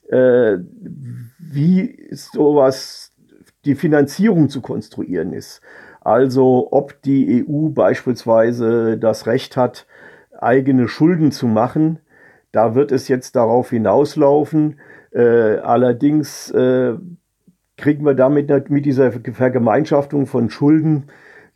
äh, 0.09 0.57
wie 1.39 2.09
sowas, 2.11 3.13
die 3.67 3.75
Finanzierung 3.75 4.49
zu 4.49 4.63
konstruieren 4.63 5.35
ist. 5.35 5.61
Also 6.01 6.69
ob 6.71 7.03
die 7.03 7.45
EU 7.47 7.69
beispielsweise 7.69 8.97
das 8.97 9.27
Recht 9.27 9.59
hat, 9.59 9.87
eigene 10.39 10.89
Schulden 10.89 11.33
zu 11.33 11.47
machen. 11.47 11.99
Da 12.51 12.75
wird 12.75 12.91
es 12.91 13.09
jetzt 13.09 13.37
darauf 13.37 13.69
hinauslaufen. 13.69 14.81
Äh, 15.11 15.59
allerdings 15.59 16.51
äh, 16.51 16.95
kriegen 17.77 18.07
wir 18.07 18.15
damit 18.15 18.71
mit 18.71 18.87
dieser 18.87 19.13
Vergemeinschaftung 19.13 20.27
von 20.27 20.49
Schulden 20.49 21.09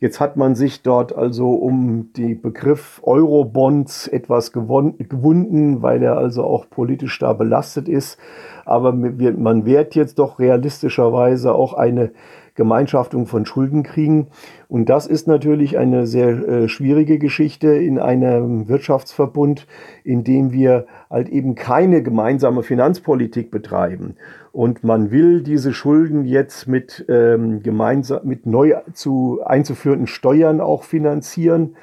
Jetzt 0.03 0.19
hat 0.19 0.35
man 0.35 0.53
sich 0.53 0.81
dort 0.81 1.15
also 1.15 1.53
um 1.53 2.11
den 2.11 2.41
Begriff 2.41 2.99
Eurobonds 3.05 4.09
etwas 4.09 4.51
gewunden, 4.51 5.81
weil 5.81 6.03
er 6.03 6.17
also 6.17 6.43
auch 6.43 6.69
politisch 6.69 7.17
da 7.19 7.31
belastet 7.31 7.87
ist. 7.87 8.17
Aber 8.65 8.91
man 8.91 9.65
wird 9.65 9.95
jetzt 9.95 10.19
doch 10.19 10.39
realistischerweise 10.39 11.55
auch 11.55 11.73
eine 11.73 12.11
Gemeinschaftung 12.55 13.27
von 13.27 13.45
Schulden 13.45 13.83
kriegen. 13.83 14.27
Und 14.67 14.89
das 14.89 15.07
ist 15.07 15.25
natürlich 15.25 15.77
eine 15.77 16.05
sehr 16.05 16.31
äh, 16.31 16.67
schwierige 16.67 17.17
Geschichte 17.17 17.69
in 17.69 17.97
einem 17.97 18.67
Wirtschaftsverbund, 18.67 19.67
in 20.03 20.25
dem 20.25 20.51
wir 20.51 20.85
halt 21.09 21.29
eben 21.29 21.55
keine 21.55 22.03
gemeinsame 22.03 22.63
Finanzpolitik 22.63 23.51
betreiben. 23.51 24.17
Und 24.53 24.83
man 24.83 25.09
will 25.09 25.41
diese 25.41 25.73
Schulden 25.73 26.25
jetzt 26.25 26.67
mit 26.67 27.05
ähm, 27.09 27.63
gemeinsam 27.63 28.19
mit 28.23 28.45
neu 28.45 28.75
zu 28.93 29.41
einzuführenden 29.43 30.05
Steuern 30.05 30.61
auch 30.61 30.83
finanzieren. 30.83 31.75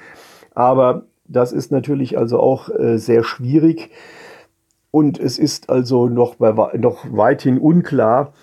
Aber 0.55 1.07
das 1.27 1.53
ist 1.53 1.73
natürlich 1.73 2.17
also 2.17 2.39
auch 2.39 2.69
äh, 2.69 2.97
sehr 2.99 3.25
schwierig. 3.25 3.91
Und 4.93 5.19
es 5.19 5.37
ist 5.37 5.69
also 5.69 6.09
noch, 6.09 6.37
bei, 6.37 6.53
noch 6.79 7.07
weithin 7.11 7.59
unklar, 7.59 8.35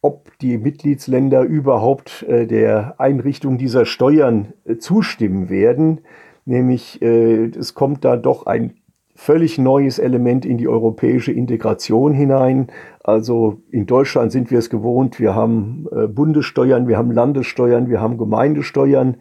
ob 0.00 0.30
die 0.38 0.56
Mitgliedsländer 0.56 1.42
überhaupt 1.42 2.22
äh, 2.22 2.46
der 2.46 2.94
Einrichtung 2.98 3.58
dieser 3.58 3.84
Steuern 3.84 4.54
äh, 4.64 4.78
zustimmen 4.78 5.50
werden. 5.50 6.00
Nämlich 6.46 7.02
äh, 7.02 7.50
es 7.50 7.74
kommt 7.74 8.02
da 8.02 8.16
doch 8.16 8.46
ein 8.46 8.78
völlig 9.14 9.58
neues 9.58 9.98
Element 9.98 10.44
in 10.44 10.58
die 10.58 10.68
europäische 10.68 11.32
Integration 11.32 12.12
hinein. 12.12 12.68
Also 13.04 13.60
in 13.70 13.86
Deutschland 13.86 14.32
sind 14.32 14.50
wir 14.50 14.58
es 14.58 14.70
gewohnt, 14.70 15.20
wir 15.20 15.34
haben 15.34 15.86
äh, 15.92 16.06
Bundessteuern, 16.06 16.88
wir 16.88 16.96
haben 16.96 17.10
Landessteuern, 17.10 17.90
wir 17.90 18.00
haben 18.00 18.16
Gemeindesteuern. 18.16 19.16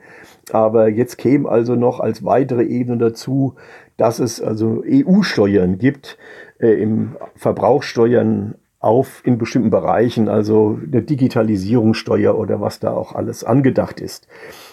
Aber 0.51 0.87
jetzt 0.87 1.17
käme 1.17 1.49
also 1.49 1.75
noch 1.75 1.99
als 1.99 2.23
weitere 2.23 2.63
Ebene 2.63 2.97
dazu, 2.97 3.55
dass 3.97 4.19
es 4.19 4.41
also 4.41 4.83
EU-Steuern 4.85 5.77
gibt, 5.77 6.17
äh, 6.59 6.81
im 6.81 7.17
Verbrauchssteuern 7.35 8.55
auf 8.79 9.21
in 9.25 9.37
bestimmten 9.37 9.69
Bereichen, 9.69 10.27
also 10.27 10.79
eine 10.83 11.03
Digitalisierungssteuer 11.03 12.35
oder 12.35 12.61
was 12.61 12.79
da 12.79 12.91
auch 12.91 13.13
alles 13.13 13.43
angedacht 13.43 14.01
ist. 14.01 14.27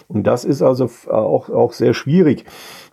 Und 0.07 0.25
das 0.25 0.45
ist 0.45 0.63
also 0.63 0.89
auch, 1.07 1.49
auch 1.49 1.73
sehr 1.73 1.93
schwierig. 1.93 2.45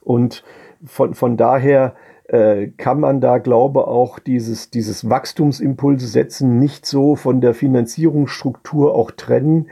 Und 0.03 0.45
von, 0.85 1.15
von 1.15 1.39
daher 1.39 1.95
äh, 2.29 2.69
kann 2.77 3.01
man 3.01 3.21
da, 3.21 3.39
glaube 3.39 3.87
auch 3.87 4.19
dieses, 4.19 4.71
dieses 4.71 5.09
Wachstumsimpulse 5.09 6.07
setzen 6.07 6.59
nicht 6.59 6.87
so 6.87 7.17
von 7.17 7.41
der 7.41 7.55
Finanzierungsstruktur 7.55 8.95
auch 8.95 9.11
trennen. 9.13 9.69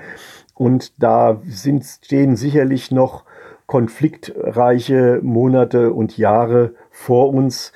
Und 0.54 1.02
da 1.02 1.40
sind, 1.46 1.84
stehen 1.84 2.36
sicherlich 2.36 2.90
noch 2.90 3.24
konfliktreiche 3.66 5.20
Monate 5.22 5.92
und 5.92 6.16
Jahre 6.16 6.74
vor 6.90 7.30
uns, 7.30 7.72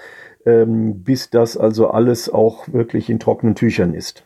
ähm, 0.46 1.02
bis 1.02 1.30
das 1.30 1.56
also 1.56 1.88
alles 1.88 2.30
auch 2.30 2.68
wirklich 2.72 3.10
in 3.10 3.18
trockenen 3.18 3.54
Tüchern 3.54 3.94
ist. 3.94 4.24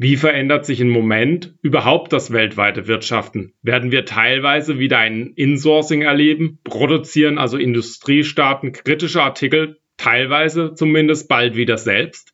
Wie 0.00 0.16
verändert 0.16 0.64
sich 0.64 0.80
im 0.80 0.90
Moment 0.90 1.56
überhaupt 1.60 2.12
das 2.12 2.30
weltweite 2.30 2.86
Wirtschaften? 2.86 3.52
Werden 3.62 3.90
wir 3.90 4.04
teilweise 4.04 4.78
wieder 4.78 4.98
ein 4.98 5.32
Insourcing 5.34 6.02
erleben? 6.02 6.60
Produzieren 6.62 7.36
also 7.36 7.56
Industriestaaten 7.56 8.70
kritische 8.70 9.20
Artikel 9.20 9.80
teilweise 9.96 10.74
zumindest 10.74 11.28
bald 11.28 11.56
wieder 11.56 11.78
selbst? 11.78 12.30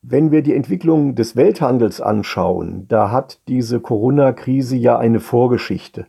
Wenn 0.00 0.30
wir 0.30 0.40
die 0.40 0.54
Entwicklung 0.54 1.14
des 1.14 1.36
Welthandels 1.36 2.00
anschauen, 2.00 2.86
da 2.88 3.10
hat 3.10 3.40
diese 3.46 3.80
Corona-Krise 3.80 4.76
ja 4.76 4.98
eine 4.98 5.20
Vorgeschichte. 5.20 6.06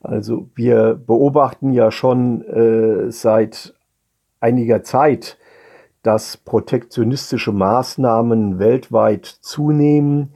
Also 0.00 0.50
wir 0.56 0.94
beobachten 0.94 1.72
ja 1.72 1.92
schon 1.92 2.42
äh, 2.42 3.12
seit 3.12 3.74
einiger 4.40 4.82
Zeit, 4.82 5.38
dass 6.06 6.36
protektionistische 6.36 7.50
Maßnahmen 7.50 8.60
weltweit 8.60 9.26
zunehmen, 9.26 10.34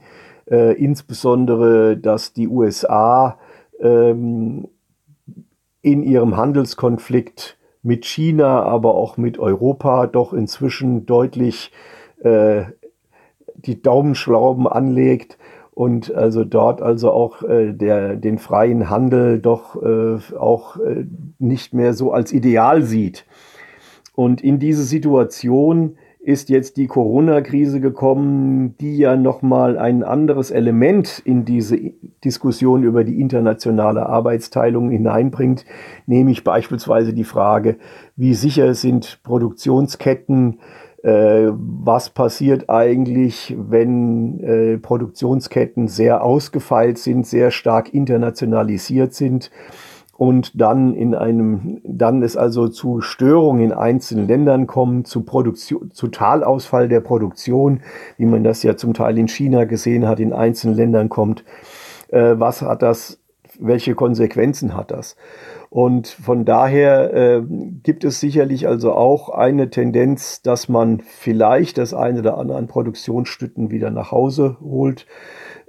äh, 0.49 0.73
insbesondere 0.73 1.95
dass 1.95 2.33
die 2.33 2.49
USA 2.49 3.37
ähm, 3.79 4.67
in 5.81 6.03
ihrem 6.03 6.35
Handelskonflikt 6.35 7.57
mit 7.83 8.03
China, 8.03 8.63
aber 8.63 8.95
auch 8.95 9.15
mit 9.15 9.39
Europa 9.39 10.07
doch 10.07 10.33
inzwischen 10.33 11.05
deutlich 11.05 11.71
äh, 12.19 12.63
die 13.55 13.81
Daumenschrauben 13.81 14.67
anlegt 14.67 15.37
und 15.71 16.13
also 16.13 16.43
dort 16.43 16.81
also 16.81 17.11
auch 17.11 17.43
äh, 17.43 17.71
der, 17.71 18.17
den 18.17 18.39
freien 18.39 18.89
Handel 18.89 19.39
doch 19.39 19.81
äh, 19.81 20.17
auch 20.35 20.75
äh, 20.75 21.05
nicht 21.39 21.73
mehr 21.73 21.93
so 21.93 22.11
als 22.11 22.33
Ideal 22.33 22.81
sieht. 22.81 23.25
Und 24.13 24.41
in 24.41 24.59
diese 24.59 24.83
Situation 24.83 25.97
ist 26.23 26.49
jetzt 26.49 26.77
die 26.77 26.85
Corona-Krise 26.85 27.81
gekommen, 27.81 28.75
die 28.79 28.97
ja 28.97 29.15
nochmal 29.15 29.79
ein 29.79 30.03
anderes 30.03 30.51
Element 30.51 31.19
in 31.25 31.45
diese 31.45 31.79
Diskussion 32.23 32.83
über 32.83 33.03
die 33.03 33.19
internationale 33.19 34.05
Arbeitsteilung 34.05 34.91
hineinbringt, 34.91 35.65
nämlich 36.05 36.43
beispielsweise 36.43 37.13
die 37.13 37.23
Frage, 37.23 37.77
wie 38.15 38.35
sicher 38.35 38.75
sind 38.75 39.19
Produktionsketten, 39.23 40.59
äh, 41.01 41.47
was 41.53 42.11
passiert 42.11 42.69
eigentlich, 42.69 43.55
wenn 43.57 44.39
äh, 44.41 44.77
Produktionsketten 44.77 45.87
sehr 45.87 46.23
ausgefeilt 46.23 46.99
sind, 46.99 47.25
sehr 47.25 47.49
stark 47.49 47.91
internationalisiert 47.95 49.15
sind 49.15 49.49
und 50.21 50.61
dann 50.61 50.93
in 50.93 51.15
einem, 51.15 51.81
dann 51.83 52.21
es 52.21 52.37
also 52.37 52.67
zu 52.67 53.01
Störungen 53.01 53.63
in 53.63 53.71
einzelnen 53.71 54.27
Ländern 54.27 54.67
kommt, 54.67 55.07
zu 55.07 55.23
Produktion, 55.23 55.89
zu 55.93 56.09
Totalausfall 56.09 56.87
der 56.87 56.99
Produktion, 56.99 57.81
wie 58.17 58.27
man 58.27 58.43
das 58.43 58.61
ja 58.61 58.77
zum 58.77 58.93
Teil 58.93 59.17
in 59.17 59.27
China 59.27 59.63
gesehen 59.63 60.07
hat, 60.07 60.19
in 60.19 60.31
einzelnen 60.31 60.75
Ländern 60.75 61.09
kommt. 61.09 61.43
Äh, 62.09 62.35
was 62.37 62.61
hat 62.61 62.83
das, 62.83 63.19
welche 63.59 63.95
Konsequenzen 63.95 64.77
hat 64.77 64.91
das? 64.91 65.15
Und 65.71 66.07
von 66.07 66.45
daher 66.45 67.15
äh, 67.15 67.41
gibt 67.81 68.03
es 68.03 68.19
sicherlich 68.19 68.67
also 68.67 68.93
auch 68.93 69.29
eine 69.29 69.71
Tendenz, 69.71 70.43
dass 70.43 70.69
man 70.69 70.99
vielleicht 70.99 71.79
das 71.79 71.95
eine 71.95 72.19
oder 72.19 72.37
andere 72.37 72.59
an 72.59 72.67
Produktionsstücken 72.67 73.71
wieder 73.71 73.89
nach 73.89 74.11
Hause 74.11 74.57
holt. 74.61 75.07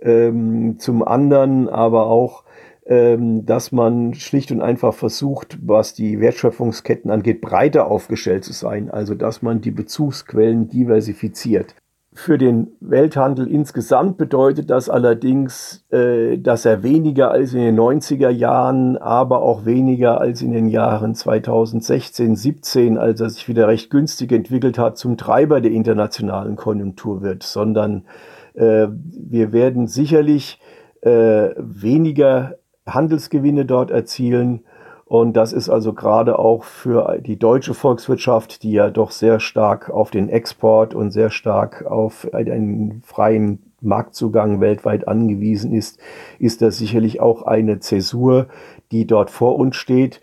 Ähm, 0.03 0.79
zum 0.79 1.03
anderen 1.03 1.71
aber 1.71 2.09
auch, 2.09 2.45
dass 2.85 3.71
man 3.71 4.15
schlicht 4.15 4.51
und 4.51 4.61
einfach 4.61 4.93
versucht, 4.93 5.57
was 5.63 5.95
die 5.95 6.19
Wertschöpfungsketten 6.19 7.13
angeht, 7.13 7.41
breiter 7.41 7.87
aufgestellt 7.87 8.43
zu 8.43 8.53
sein. 8.53 8.91
Also 8.91 9.15
dass 9.15 9.41
man 9.41 9.61
die 9.61 9.71
Bezugsquellen 9.71 10.69
diversifiziert. 10.69 11.77
Für 12.15 12.37
den 12.37 12.73
Welthandel 12.81 13.47
insgesamt 13.49 14.19
bedeutet 14.19 14.69
das 14.69 14.91
allerdings, 14.91 15.87
äh, 15.91 16.37
dass 16.37 16.67
er 16.67 16.83
weniger 16.83 17.31
als 17.31 17.55
in 17.55 17.61
den 17.61 17.81
90er 17.81 18.29
Jahren, 18.29 18.99
aber 18.99 19.41
auch 19.41 19.65
weniger 19.65 20.21
als 20.21 20.43
in 20.43 20.53
den 20.53 20.69
Jahren 20.69 21.15
2016, 21.15 22.37
17, 22.37 22.99
als 22.99 23.23
er 23.23 23.31
sich 23.31 23.49
wieder 23.49 23.67
recht 23.67 23.89
günstig 23.89 24.31
entwickelt 24.31 24.77
hat, 24.77 24.99
zum 24.99 25.17
Treiber 25.17 25.63
der 25.63 25.71
internationalen 25.71 26.57
Konjunktur 26.57 27.23
wird, 27.23 27.45
sondern 27.45 28.05
äh, 28.53 28.89
wir 28.91 29.55
werden 29.55 29.87
sicherlich 29.87 30.61
äh, 31.01 31.55
weniger 31.57 32.57
Handelsgewinne 32.87 33.65
dort 33.65 33.91
erzielen. 33.91 34.65
Und 35.05 35.35
das 35.37 35.53
ist 35.53 35.69
also 35.69 35.93
gerade 35.93 36.39
auch 36.39 36.65
für 36.65 37.19
die 37.21 37.39
deutsche 37.39 37.75
Volkswirtschaft, 37.75 38.63
die 38.63 38.73
ja 38.73 38.89
doch 38.89 39.11
sehr 39.11 39.41
stark 39.41 39.91
auf 39.91 40.11
den 40.11 40.29
Export 40.29 40.95
und 40.95 41.11
sehr 41.11 41.31
stark 41.31 41.85
auf 41.85 42.29
einen 42.33 43.03
freien 43.05 43.73
Marktzugang 43.83 44.61
weltweit 44.61 45.09
angewiesen 45.09 45.75
ist, 45.75 45.99
ist 46.39 46.63
das 46.63 46.79
sicherlich 46.79 47.21
auch 47.21 47.43
eine 47.43 47.81
Zäsur, 47.81 48.47
die 48.91 49.07
dort 49.07 49.31
vor 49.31 49.59
uns 49.59 49.77
steht. 49.77 50.21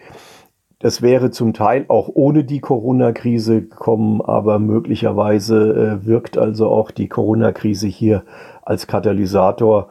Das 0.80 1.02
wäre 1.02 1.30
zum 1.30 1.54
Teil 1.54 1.84
auch 1.90 2.10
ohne 2.14 2.46
die 2.46 2.62
Corona-Krise 2.62 3.64
gekommen, 3.64 4.22
aber 4.22 4.60
möglicherweise 4.60 6.00
äh, 6.02 6.06
wirkt 6.06 6.38
also 6.38 6.70
auch 6.70 6.92
die 6.92 7.10
Corona-Krise 7.10 7.88
hier 7.88 8.24
als 8.62 8.88
Katalysator 8.88 9.90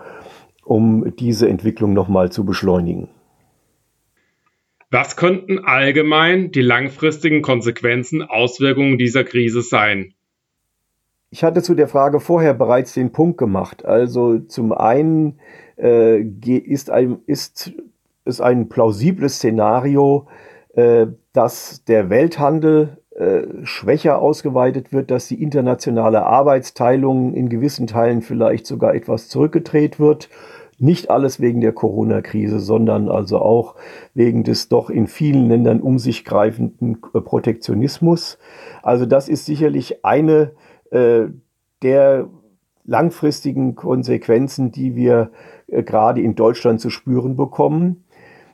um 0.69 1.15
diese 1.17 1.49
Entwicklung 1.49 1.95
nochmal 1.95 2.31
zu 2.31 2.45
beschleunigen. 2.45 3.09
Was 4.91 5.17
könnten 5.17 5.59
allgemein 5.65 6.51
die 6.51 6.63
langfristigen 6.63 7.43
Konsequenzen, 7.43 8.23
Auswirkungen 8.23 8.99
dieser 8.99 9.25
Krise 9.25 9.63
sein? 9.63 10.15
Ich 11.31 11.45
hatte 11.45 11.63
zu 11.63 11.75
der 11.75 11.89
Frage 11.89 12.21
vorher 12.21 12.55
bereits 12.55 12.95
den 12.95 13.13
Punkt 13.13 13.39
gemacht. 13.39 13.85
Also 13.85 14.39
zum 14.39 14.73
einen 14.73 15.41
äh, 15.79 16.21
ist, 16.21 16.91
ein, 16.91 17.19
ist 17.27 17.73
es 18.25 18.41
ein 18.41 18.69
plausibles 18.69 19.37
Szenario, 19.37 20.27
äh, 20.75 21.07
dass 21.33 21.85
der 21.85 22.09
Welthandel 22.09 22.99
äh, 23.15 23.43
schwächer 23.65 24.21
ausgeweitet 24.21 24.93
wird, 24.93 25.11
dass 25.11 25.29
die 25.29 25.43
internationale 25.43 26.25
Arbeitsteilung 26.25 27.35
in 27.35 27.49
gewissen 27.49 27.87
Teilen 27.87 28.23
vielleicht 28.23 28.67
sogar 28.67 28.95
etwas 28.95 29.29
zurückgedreht 29.29 29.99
wird 29.99 30.29
nicht 30.79 31.11
alles 31.11 31.41
wegen 31.41 31.61
der 31.61 31.73
Corona-Krise, 31.73 32.61
sondern 32.61 33.09
also 33.09 33.39
auch 33.39 33.75
wegen 34.15 34.45
des 34.45 34.69
doch 34.69 34.91
in 34.91 35.07
vielen 35.07 35.49
Ländern 35.49 35.81
um 35.81 35.99
sich 35.99 36.25
greifenden 36.25 36.99
äh, 37.15 37.21
Protektionismus. 37.21 38.39
Also 38.83 39.07
das 39.07 39.29
ist 39.29 39.47
sicherlich 39.47 40.05
eine 40.05 40.53
äh, 40.91 41.27
der 41.83 42.29
langfristigen 42.85 43.75
Konsequenzen, 43.75 44.73
die 44.73 44.97
wir 44.97 45.31
äh, 45.67 45.83
gerade 45.83 46.23
in 46.23 46.35
Deutschland 46.35 46.81
zu 46.81 46.91
spüren 46.91 47.37
bekommen. 47.37 48.05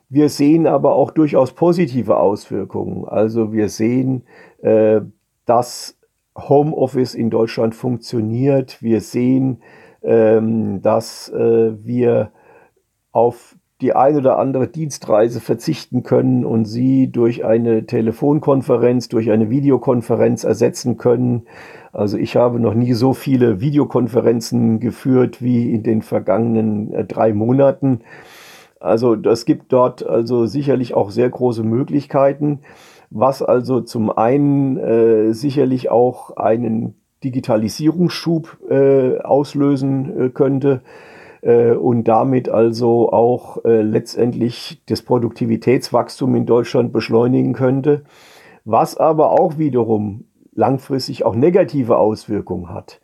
Wir 0.09 0.29
sehen 0.29 0.67
aber 0.67 0.95
auch 0.95 1.11
durchaus 1.11 1.53
positive 1.53 2.17
Auswirkungen. 2.17 3.05
Also 3.07 3.53
wir 3.53 3.69
sehen, 3.69 4.23
äh, 4.63 5.01
dass 5.47 5.99
Homeoffice 6.37 7.15
in 7.15 7.31
Deutschland 7.31 7.75
funktioniert. 7.75 8.83
Wir 8.83 9.01
sehen, 9.01 9.63
ähm, 10.05 10.83
dass 10.83 11.29
äh, 11.31 11.73
wir 11.83 12.31
auf 13.13 13.57
die 13.81 13.93
ein 13.93 14.17
oder 14.17 14.39
andere 14.39 14.69
Dienstreise 14.69 15.41
verzichten 15.41 16.05
können 16.05 16.45
und 16.45 16.65
sie 16.65 17.11
durch 17.11 17.45
eine 17.45 17.87
Telefonkonferenz, 17.87 19.09
durch 19.09 19.31
eine 19.31 19.51
Videokonferenz 19.51 20.45
ersetzen 20.45 20.97
können. 20.97 21.47
Also 21.93 22.17
ich 22.17 22.37
habe 22.37 22.61
noch 22.61 22.75
nie 22.75 22.93
so 22.93 23.13
viele 23.13 23.61
Videokonferenzen 23.61 24.79
geführt 24.79 25.43
wie 25.43 25.73
in 25.73 25.83
den 25.83 26.03
vergangenen 26.03 26.93
äh, 26.93 27.05
drei 27.05 27.33
Monaten. 27.33 28.01
Also 28.79 29.17
das 29.17 29.45
gibt 29.45 29.73
dort 29.73 30.07
also 30.07 30.47
sicherlich 30.47 30.95
auch 30.95 31.11
sehr 31.11 31.31
große 31.31 31.63
Möglichkeiten, 31.63 32.61
was 33.11 33.43
also 33.43 33.81
zum 33.81 34.11
einen 34.11 34.77
äh, 34.77 35.33
sicherlich 35.33 35.91
auch 35.91 36.37
einen 36.37 36.95
Digitalisierungsschub 37.25 38.59
äh, 38.71 39.19
auslösen 39.19 40.27
äh, 40.27 40.29
könnte 40.29 40.83
äh, 41.41 41.73
und 41.73 42.05
damit 42.05 42.49
also 42.49 43.13
auch 43.13 43.65
äh, 43.65 43.83
letztendlich 43.83 44.83
das 44.87 45.03
Produktivitätswachstum 45.03 46.35
in 46.35 46.47
Deutschland 46.47 46.93
beschleunigen 46.93 47.53
könnte, 47.53 48.05
was 48.65 48.97
aber 48.97 49.33
auch 49.33 49.59
wiederum 49.59 50.25
langfristig 50.55 51.25
auch 51.25 51.35
negative 51.35 51.97
Auswirkungen 51.97 52.73
hat. 52.73 53.01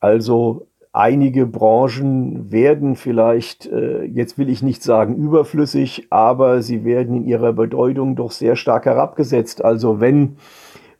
Also 0.00 0.66
einige 0.92 1.46
Branchen 1.46 2.52
werden 2.52 2.96
vielleicht, 2.96 3.66
äh, 3.66 4.04
jetzt 4.04 4.36
will 4.36 4.50
ich 4.50 4.62
nicht 4.62 4.82
sagen 4.82 5.16
überflüssig, 5.16 6.08
aber 6.10 6.62
sie 6.62 6.84
werden 6.84 7.16
in 7.16 7.24
ihrer 7.24 7.52
Bedeutung 7.52 8.16
doch 8.16 8.30
sehr 8.30 8.56
stark 8.56 8.86
herabgesetzt. 8.86 9.64
Also 9.64 10.00
wenn 10.00 10.36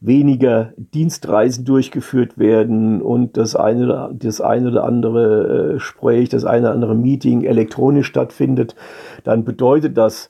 weniger 0.05 0.73
Dienstreisen 0.77 1.65
durchgeführt 1.65 2.37
werden 2.37 3.01
und 3.01 3.37
das 3.37 3.55
eine, 3.55 4.11
das 4.12 4.41
eine 4.41 4.69
oder 4.69 4.85
andere 4.85 5.71
äh, 5.71 5.73
Gespräch, 5.75 6.29
das 6.29 6.45
eine 6.45 6.67
oder 6.67 6.75
andere 6.75 6.95
Meeting 6.97 7.45
elektronisch 7.45 8.09
stattfindet, 8.09 8.75
dann 9.23 9.45
bedeutet 9.45 9.97
das 9.97 10.29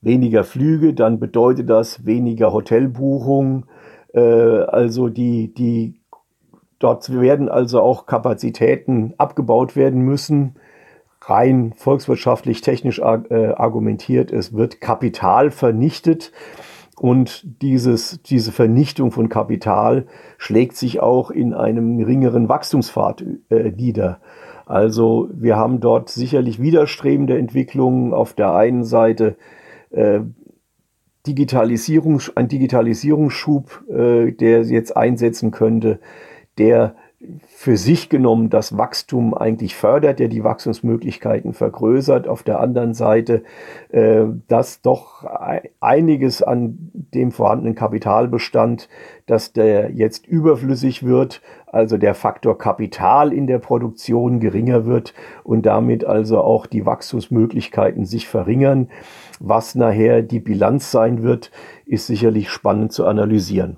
weniger 0.00 0.42
Flüge, 0.42 0.94
dann 0.94 1.20
bedeutet 1.20 1.68
das 1.68 2.06
weniger 2.06 2.54
Hotelbuchungen. 2.54 3.66
Äh, 4.14 4.20
also 4.20 5.08
die, 5.08 5.52
die, 5.52 6.00
dort 6.78 7.12
werden 7.12 7.50
also 7.50 7.82
auch 7.82 8.06
Kapazitäten 8.06 9.12
abgebaut 9.18 9.76
werden 9.76 10.00
müssen. 10.00 10.56
Rein 11.20 11.74
volkswirtschaftlich, 11.76 12.62
technisch 12.62 13.00
äh, 13.00 13.02
argumentiert, 13.02 14.32
es 14.32 14.54
wird 14.54 14.80
Kapital 14.80 15.50
vernichtet 15.50 16.32
Und 17.00 17.62
dieses, 17.62 18.20
diese 18.24 18.52
Vernichtung 18.52 19.10
von 19.10 19.30
Kapital 19.30 20.04
schlägt 20.36 20.76
sich 20.76 21.00
auch 21.00 21.30
in 21.30 21.54
einem 21.54 21.96
geringeren 21.96 22.50
Wachstumspfad 22.50 23.24
äh, 23.48 23.70
nieder. 23.70 24.20
Also 24.66 25.30
wir 25.32 25.56
haben 25.56 25.80
dort 25.80 26.10
sicherlich 26.10 26.60
widerstrebende 26.60 27.38
Entwicklungen. 27.38 28.12
Auf 28.12 28.34
der 28.34 28.54
einen 28.54 28.84
Seite 28.84 29.36
äh, 29.88 30.20
Digitalisierung, 31.26 32.20
ein 32.34 32.48
Digitalisierungsschub, 32.48 33.82
äh, 33.88 34.32
der 34.32 34.64
jetzt 34.64 34.94
einsetzen 34.94 35.52
könnte, 35.52 36.00
der 36.58 36.96
für 37.46 37.76
sich 37.76 38.08
genommen 38.08 38.48
das 38.48 38.78
Wachstum 38.78 39.34
eigentlich 39.34 39.74
fördert, 39.74 40.18
der 40.18 40.28
die 40.28 40.42
Wachstumsmöglichkeiten 40.42 41.52
vergrößert. 41.52 42.26
Auf 42.26 42.42
der 42.42 42.60
anderen 42.60 42.94
Seite, 42.94 43.42
äh, 43.90 44.24
dass 44.48 44.80
doch 44.80 45.24
einiges 45.80 46.42
an 46.42 46.90
dem 46.94 47.30
vorhandenen 47.30 47.74
Kapitalbestand, 47.74 48.88
dass 49.26 49.52
der 49.52 49.90
jetzt 49.90 50.26
überflüssig 50.26 51.04
wird, 51.04 51.42
also 51.66 51.98
der 51.98 52.14
Faktor 52.14 52.56
Kapital 52.56 53.34
in 53.34 53.46
der 53.46 53.58
Produktion 53.58 54.40
geringer 54.40 54.86
wird 54.86 55.12
und 55.44 55.66
damit 55.66 56.06
also 56.06 56.40
auch 56.40 56.64
die 56.64 56.86
Wachstumsmöglichkeiten 56.86 58.06
sich 58.06 58.28
verringern. 58.28 58.88
Was 59.40 59.74
nachher 59.74 60.22
die 60.22 60.40
Bilanz 60.40 60.90
sein 60.90 61.22
wird, 61.22 61.50
ist 61.84 62.06
sicherlich 62.06 62.48
spannend 62.48 62.92
zu 62.92 63.04
analysieren. 63.04 63.76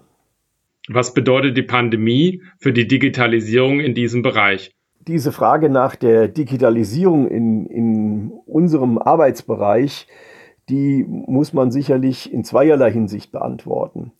Was 0.88 1.14
bedeutet 1.14 1.56
die 1.56 1.62
Pandemie 1.62 2.42
für 2.58 2.72
die 2.72 2.88
Digitalisierung 2.88 3.80
in 3.80 3.94
diesem 3.94 4.22
Bereich? 4.22 4.74
Diese 5.06 5.32
Frage 5.32 5.68
nach 5.68 5.96
der 5.96 6.28
Digitalisierung 6.28 7.28
in, 7.28 7.66
in 7.66 8.32
unserem 8.46 8.98
Arbeitsbereich, 8.98 10.06
die 10.68 11.04
muss 11.08 11.52
man 11.52 11.70
sicherlich 11.70 12.32
in 12.32 12.44
zweierlei 12.44 12.90
Hinsicht 12.92 13.32
beantworten. 13.32 14.12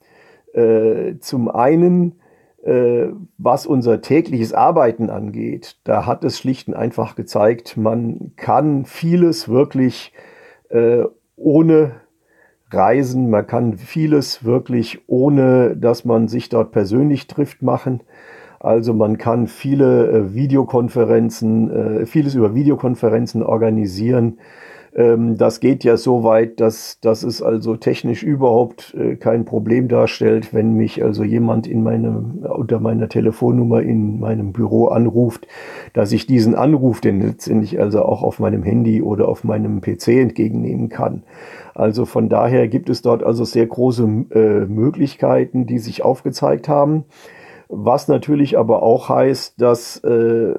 Äh, 0.53 1.19
zum 1.19 1.49
einen, 1.49 2.21
äh, 2.63 3.09
was 3.39 3.67
unser 3.67 4.01
tägliches 4.01 4.53
Arbeiten 4.53 5.09
angeht, 5.09 5.79
da 5.85 6.07
hat 6.07 6.25
es 6.25 6.39
schlicht 6.39 6.69
und 6.69 6.75
einfach 6.75 7.15
gezeigt, 7.15 7.77
man 7.77 8.33
kann 8.37 8.85
vieles 8.85 9.49
wirklich 9.49 10.13
äh, 10.69 11.05
ohne 11.37 12.02
reisen. 12.73 13.31
Man 13.31 13.47
kann 13.47 13.77
vieles 13.77 14.45
wirklich 14.45 15.01
ohne, 15.07 15.77
dass 15.77 16.05
man 16.05 16.29
sich 16.29 16.49
dort 16.49 16.73
persönlich 16.73 17.27
trifft, 17.27 17.63
machen. 17.63 18.01
Also 18.61 18.95
man 18.95 19.19
kann 19.19 19.49
viele 19.49 20.09
äh, 20.11 20.35
Videokonferenzen, 20.35 21.71
äh, 22.03 22.07
vieles 22.07 22.35
über 22.35 22.55
Videokonferenzen 22.55 23.43
organisieren. 23.43 24.39
Ähm, 24.95 25.39
das 25.39 25.61
geht 25.61 25.85
ja 25.85 25.97
so 25.97 26.23
weit, 26.23 26.61
dass, 26.61 27.01
dass 27.01 27.23
es 27.23 27.43
also 27.43 27.77
technisch 27.77 28.23
überhaupt 28.23 28.95
äh, 28.95 29.17
kein 29.17 29.45
Problem 29.45 29.89
darstellt, 29.89 30.53
wenn 30.53 30.75
mich 30.75 31.03
also 31.03 31.25
jemand 31.25 31.67
in 31.67 31.83
meinem, 31.83 32.45
unter 32.45 32.79
meiner 32.81 33.09
Telefonnummer 33.09 33.81
in 33.81 34.21
meinem 34.21 34.53
Büro 34.53 34.87
anruft, 34.89 35.47
dass 35.95 36.13
ich 36.13 36.27
diesen 36.27 36.55
Anruf 36.55 37.01
denn 37.01 37.21
letztendlich 37.21 37.81
also 37.81 38.03
auch 38.03 38.23
auf 38.23 38.39
meinem 38.39 38.63
Handy 38.63 39.03
oder 39.03 39.29
auf 39.29 39.45
meinem 39.45 39.81
PC 39.81 40.09
entgegennehmen 40.09 40.89
kann. 40.89 41.23
Also 41.75 42.05
von 42.05 42.29
daher 42.29 42.69
gibt 42.69 42.91
es 42.91 43.01
dort 43.01 43.23
also 43.23 43.45
sehr 43.45 43.67
große 43.67 44.05
äh, 44.31 44.67
Möglichkeiten, 44.67 45.67
die 45.67 45.79
sich 45.79 46.05
aufgezeigt 46.05 46.69
haben. 46.69 47.05
Was 47.69 48.09
natürlich 48.09 48.59
aber 48.59 48.83
auch 48.83 49.09
heißt, 49.09 49.59
dass 49.59 49.97
äh, 50.05 50.55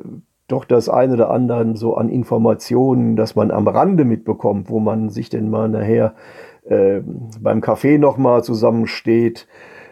doch 0.48 0.66
das 0.66 0.90
eine 0.90 1.14
oder 1.14 1.32
andere 1.32 1.76
so 1.76 1.96
an 1.96 2.10
Informationen, 2.10 3.16
dass 3.16 3.36
man 3.36 3.52
am 3.52 3.68
Rande 3.68 4.06
mitbekommt, 4.06 4.70
wo 4.70 4.80
man 4.80 5.10
sich 5.10 5.30
denn 5.30 5.50
mal 5.50 5.70
nachher 5.70 6.14
äh, 6.66 7.02
beim 7.42 7.62
Café 7.62 7.98
nochmal 7.98 8.44
zusammensteht, 8.44 9.48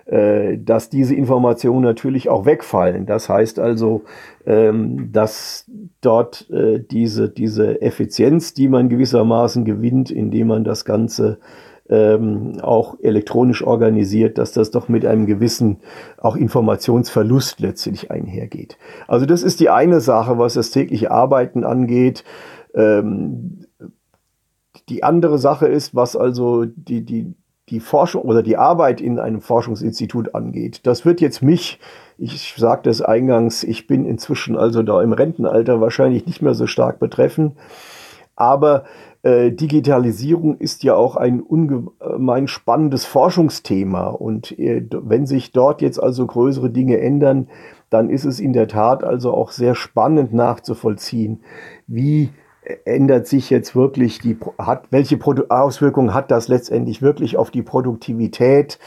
äh, 0.05 0.57
dass 0.57 0.89
diese 0.89 1.15
Informationen 1.15 1.83
natürlich 1.83 2.27
auch 2.27 2.45
wegfallen. 2.45 3.05
Das 3.05 3.29
heißt 3.29 3.59
also, 3.59 4.03
ähm, 4.45 5.11
dass 5.11 5.69
dort 6.01 6.49
äh, 6.49 6.79
diese, 6.79 7.29
diese 7.29 7.81
Effizienz, 7.81 8.53
die 8.53 8.67
man 8.67 8.89
gewissermaßen 8.89 9.63
gewinnt, 9.63 10.11
indem 10.11 10.47
man 10.47 10.63
das 10.63 10.85
Ganze 10.85 11.39
ähm, 11.91 12.53
auch 12.61 12.97
elektronisch 13.01 13.61
organisiert, 13.61 14.37
dass 14.37 14.53
das 14.53 14.71
doch 14.71 14.87
mit 14.87 15.05
einem 15.05 15.25
gewissen 15.25 15.81
auch 16.17 16.37
Informationsverlust 16.37 17.59
letztlich 17.59 18.09
einhergeht. 18.09 18.77
Also 19.07 19.25
das 19.25 19.43
ist 19.43 19.59
die 19.59 19.69
eine 19.69 19.99
Sache, 19.99 20.37
was 20.39 20.53
das 20.53 20.71
tägliche 20.71 21.11
Arbeiten 21.11 21.65
angeht. 21.65 22.23
Ähm, 22.73 23.65
die 24.87 25.03
andere 25.03 25.37
Sache 25.37 25.67
ist, 25.67 25.93
was 25.93 26.15
also 26.15 26.63
die, 26.65 27.05
die, 27.05 27.33
die 27.67 27.81
Forschung 27.81 28.23
oder 28.23 28.41
die 28.41 28.57
Arbeit 28.57 29.01
in 29.01 29.19
einem 29.19 29.41
Forschungsinstitut 29.41 30.33
angeht. 30.33 30.81
Das 30.87 31.05
wird 31.05 31.19
jetzt 31.19 31.43
mich, 31.43 31.79
ich 32.17 32.53
sagte 32.57 32.89
es 32.89 33.01
eingangs, 33.01 33.63
ich 33.63 33.85
bin 33.85 34.05
inzwischen 34.05 34.57
also 34.57 34.81
da 34.81 35.01
im 35.01 35.11
Rentenalter 35.11 35.81
wahrscheinlich 35.81 36.25
nicht 36.25 36.41
mehr 36.41 36.53
so 36.53 36.67
stark 36.67 36.99
betreffen. 36.99 37.57
Aber 38.37 38.85
äh, 39.23 39.51
Digitalisierung 39.51 40.57
ist 40.57 40.83
ja 40.83 40.95
auch 40.95 41.15
ein 41.15 41.41
ungemein 41.41 42.47
spannendes 42.47 43.05
Forschungsthema. 43.05 44.07
Und 44.07 44.57
äh, 44.57 44.85
wenn 44.91 45.25
sich 45.25 45.51
dort 45.51 45.81
jetzt 45.81 46.01
also 46.01 46.25
größere 46.25 46.69
Dinge 46.69 46.99
ändern, 46.99 47.47
dann 47.89 48.09
ist 48.09 48.25
es 48.25 48.39
in 48.39 48.53
der 48.53 48.67
Tat 48.67 49.03
also 49.03 49.33
auch 49.33 49.51
sehr 49.51 49.75
spannend 49.75 50.33
nachzuvollziehen, 50.33 51.41
wie 51.87 52.29
ändert 52.85 53.27
sich 53.27 53.49
jetzt 53.49 53.75
wirklich 53.75 54.19
die, 54.19 54.37
hat, 54.57 54.85
welche 54.91 55.19
Auswirkungen 55.49 56.13
hat 56.13 56.31
das 56.31 56.47
letztendlich 56.47 57.01
wirklich 57.01 57.37
auf 57.37 57.51
die 57.51 57.63
Produktivität? 57.63 58.79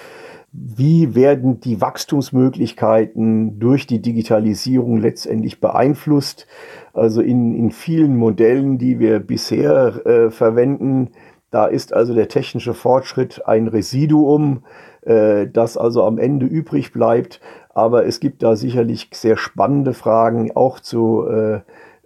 Wie 0.52 1.16
werden 1.16 1.58
die 1.58 1.80
Wachstumsmöglichkeiten 1.80 3.58
durch 3.58 3.88
die 3.88 4.00
Digitalisierung 4.00 4.98
letztendlich 4.98 5.60
beeinflusst? 5.60 6.46
Also 6.94 7.20
in, 7.20 7.54
in 7.54 7.70
vielen 7.70 8.16
Modellen, 8.16 8.78
die 8.78 8.98
wir 8.98 9.20
bisher 9.20 10.06
äh, 10.06 10.30
verwenden, 10.30 11.10
da 11.50 11.66
ist 11.66 11.92
also 11.92 12.14
der 12.14 12.28
technische 12.28 12.74
Fortschritt 12.74 13.46
ein 13.46 13.68
Residuum, 13.68 14.64
äh, 15.02 15.46
das 15.46 15.76
also 15.76 16.04
am 16.04 16.18
Ende 16.18 16.46
übrig 16.46 16.92
bleibt. 16.92 17.40
Aber 17.70 18.06
es 18.06 18.20
gibt 18.20 18.42
da 18.42 18.56
sicherlich 18.56 19.10
sehr 19.12 19.36
spannende 19.36 19.92
Fragen 19.92 20.52
auch 20.54 20.80
zu 20.80 21.26
äh, 21.26 21.60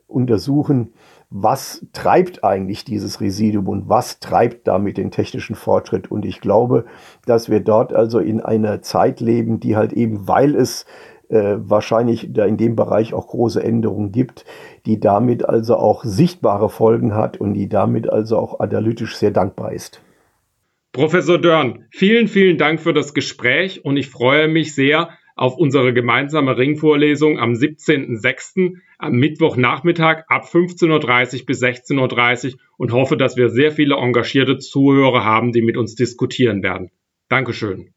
untersuchen 0.06 0.92
was 1.30 1.84
treibt 1.92 2.42
eigentlich 2.42 2.84
dieses 2.84 3.20
Residuum 3.20 3.68
und 3.68 3.88
was 3.88 4.18
treibt 4.18 4.66
damit 4.66 4.96
den 4.96 5.10
technischen 5.10 5.56
Fortschritt. 5.56 6.10
Und 6.10 6.24
ich 6.24 6.40
glaube, 6.40 6.86
dass 7.26 7.50
wir 7.50 7.60
dort 7.60 7.92
also 7.92 8.18
in 8.18 8.40
einer 8.40 8.80
Zeit 8.80 9.20
leben, 9.20 9.60
die 9.60 9.76
halt 9.76 9.92
eben, 9.92 10.26
weil 10.26 10.54
es 10.54 10.86
äh, 11.28 11.56
wahrscheinlich 11.58 12.28
da 12.32 12.44
in 12.44 12.56
dem 12.56 12.76
Bereich 12.76 13.14
auch 13.14 13.28
große 13.28 13.62
Änderungen 13.62 14.12
gibt, 14.12 14.44
die 14.86 15.00
damit 15.00 15.44
also 15.44 15.76
auch 15.76 16.04
sichtbare 16.04 16.70
Folgen 16.70 17.14
hat 17.14 17.38
und 17.38 17.54
die 17.54 17.68
damit 17.68 18.08
also 18.08 18.38
auch 18.38 18.60
analytisch 18.60 19.16
sehr 19.16 19.30
dankbar 19.30 19.72
ist. 19.72 20.02
Professor 20.92 21.38
Dörn, 21.38 21.84
vielen, 21.90 22.28
vielen 22.28 22.58
Dank 22.58 22.80
für 22.80 22.94
das 22.94 23.14
Gespräch 23.14 23.84
und 23.84 23.96
ich 23.96 24.08
freue 24.08 24.48
mich 24.48 24.74
sehr 24.74 25.10
auf 25.36 25.56
unsere 25.56 25.92
gemeinsame 25.92 26.56
Ringvorlesung 26.56 27.38
am 27.38 27.52
17.06. 27.52 28.72
am 28.98 29.12
Mittwochnachmittag 29.12 30.24
ab 30.26 30.46
15.30 30.46 31.40
Uhr 31.40 31.46
bis 31.46 31.62
16.30 31.62 32.54
Uhr 32.54 32.60
und 32.76 32.92
hoffe, 32.92 33.16
dass 33.16 33.36
wir 33.36 33.50
sehr 33.50 33.70
viele 33.70 33.94
engagierte 33.96 34.58
Zuhörer 34.58 35.24
haben, 35.24 35.52
die 35.52 35.62
mit 35.62 35.76
uns 35.76 35.94
diskutieren 35.94 36.62
werden. 36.62 36.90
Dankeschön. 37.28 37.92